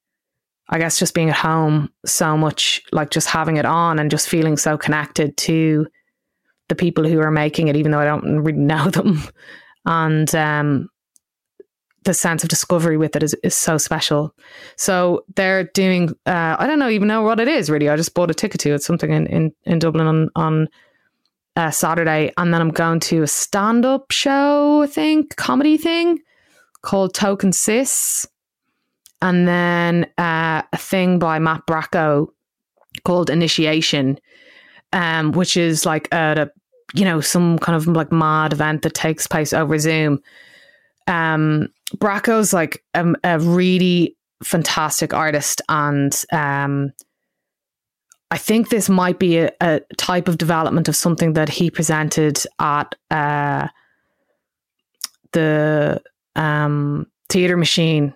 [0.70, 4.28] i guess just being at home so much like just having it on and just
[4.28, 5.86] feeling so connected to
[6.72, 9.22] the people who are making it even though i don't really know them
[9.86, 10.89] and um
[12.03, 14.34] the sense of discovery with it is, is so special.
[14.76, 17.89] So they're doing, uh, I don't know even know what it is really.
[17.89, 20.67] I just bought a ticket to it, something in, in, in Dublin on, on
[21.55, 22.32] uh, Saturday.
[22.38, 26.19] And then I'm going to a stand up show, I think, comedy thing
[26.82, 28.28] called Token Sis.
[29.22, 32.28] And then uh, a thing by Matt Bracco
[33.05, 34.19] called Initiation,
[34.91, 36.61] um, which is like a, a,
[36.93, 40.21] you know, some kind of like mad event that takes place over Zoom.
[41.07, 46.91] Um, Bracco's like a, a really fantastic artist, and um,
[48.29, 52.43] I think this might be a, a, type of development of something that he presented
[52.59, 53.67] at uh,
[55.33, 56.01] the
[56.35, 58.13] um, theater machine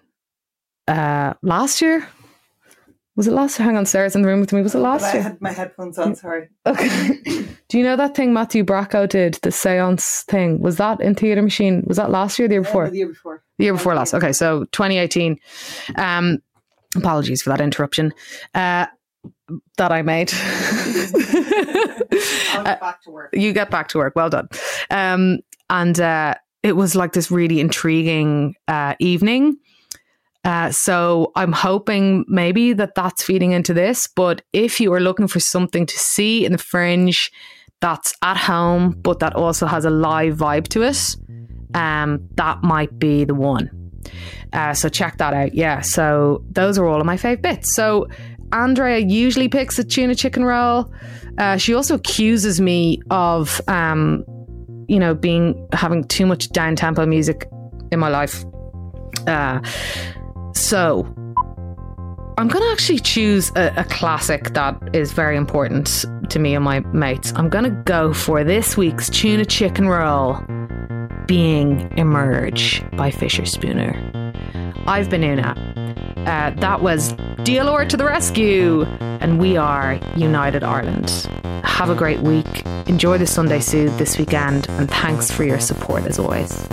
[0.88, 2.08] uh, last year.
[3.16, 3.66] Was it last year?
[3.66, 4.62] Hang on, Sarah's in the room with me.
[4.62, 5.22] Was it last year?
[5.22, 6.50] I had my headphones on, sorry.
[6.66, 7.22] Okay.
[7.70, 10.60] Do you know that thing Matthew Bracco did, the seance thing?
[10.60, 11.84] Was that in Theatre Machine?
[11.88, 12.86] Was that last year the year before?
[12.86, 13.44] Yeah, the year before.
[13.58, 14.14] The year before last.
[14.14, 15.40] Okay, so 2018.
[15.96, 16.40] Um,
[16.96, 18.14] apologies for that interruption
[18.54, 18.88] uh,
[19.78, 20.32] that I made.
[22.54, 23.30] I'll get back to work.
[23.34, 24.14] you get back to work.
[24.16, 24.50] Well done.
[24.90, 25.40] Um,
[25.70, 29.58] and uh, it was like this really intriguing uh, evening.
[30.46, 34.08] Uh, so I'm hoping maybe that that's feeding into this.
[34.08, 37.32] But if you are looking for something to see in the fringe
[37.82, 41.16] that's at home, but that also has a live vibe to it,
[41.74, 43.72] um, that might be the one.
[44.54, 45.56] Uh, so check that out.
[45.56, 45.82] Yeah.
[45.82, 47.76] So those are all of my fave bits.
[47.76, 48.08] So
[48.52, 50.94] Andrea usually picks a tuna chicken roll.
[51.40, 54.24] Uh, she also accuses me of, um,
[54.88, 57.50] you know, being having too much down tempo music
[57.92, 58.46] in my life.
[59.28, 59.60] Uh,
[60.56, 61.06] so
[62.38, 66.66] I'm going to actually choose a, a, classic that is very important to me and
[66.66, 67.32] my mates.
[67.36, 70.38] I'm going to go for this week's tuna chicken roll
[71.28, 73.96] being Emerge by Fischerspooner.
[74.88, 75.56] I've been Una.
[76.26, 81.10] Uh, that was DLR to the rescue, and we are United Ireland.
[81.64, 82.66] Have a great week.
[82.88, 86.68] Enjoy the Sunday Soothe this weekend, and thanks for your support as always.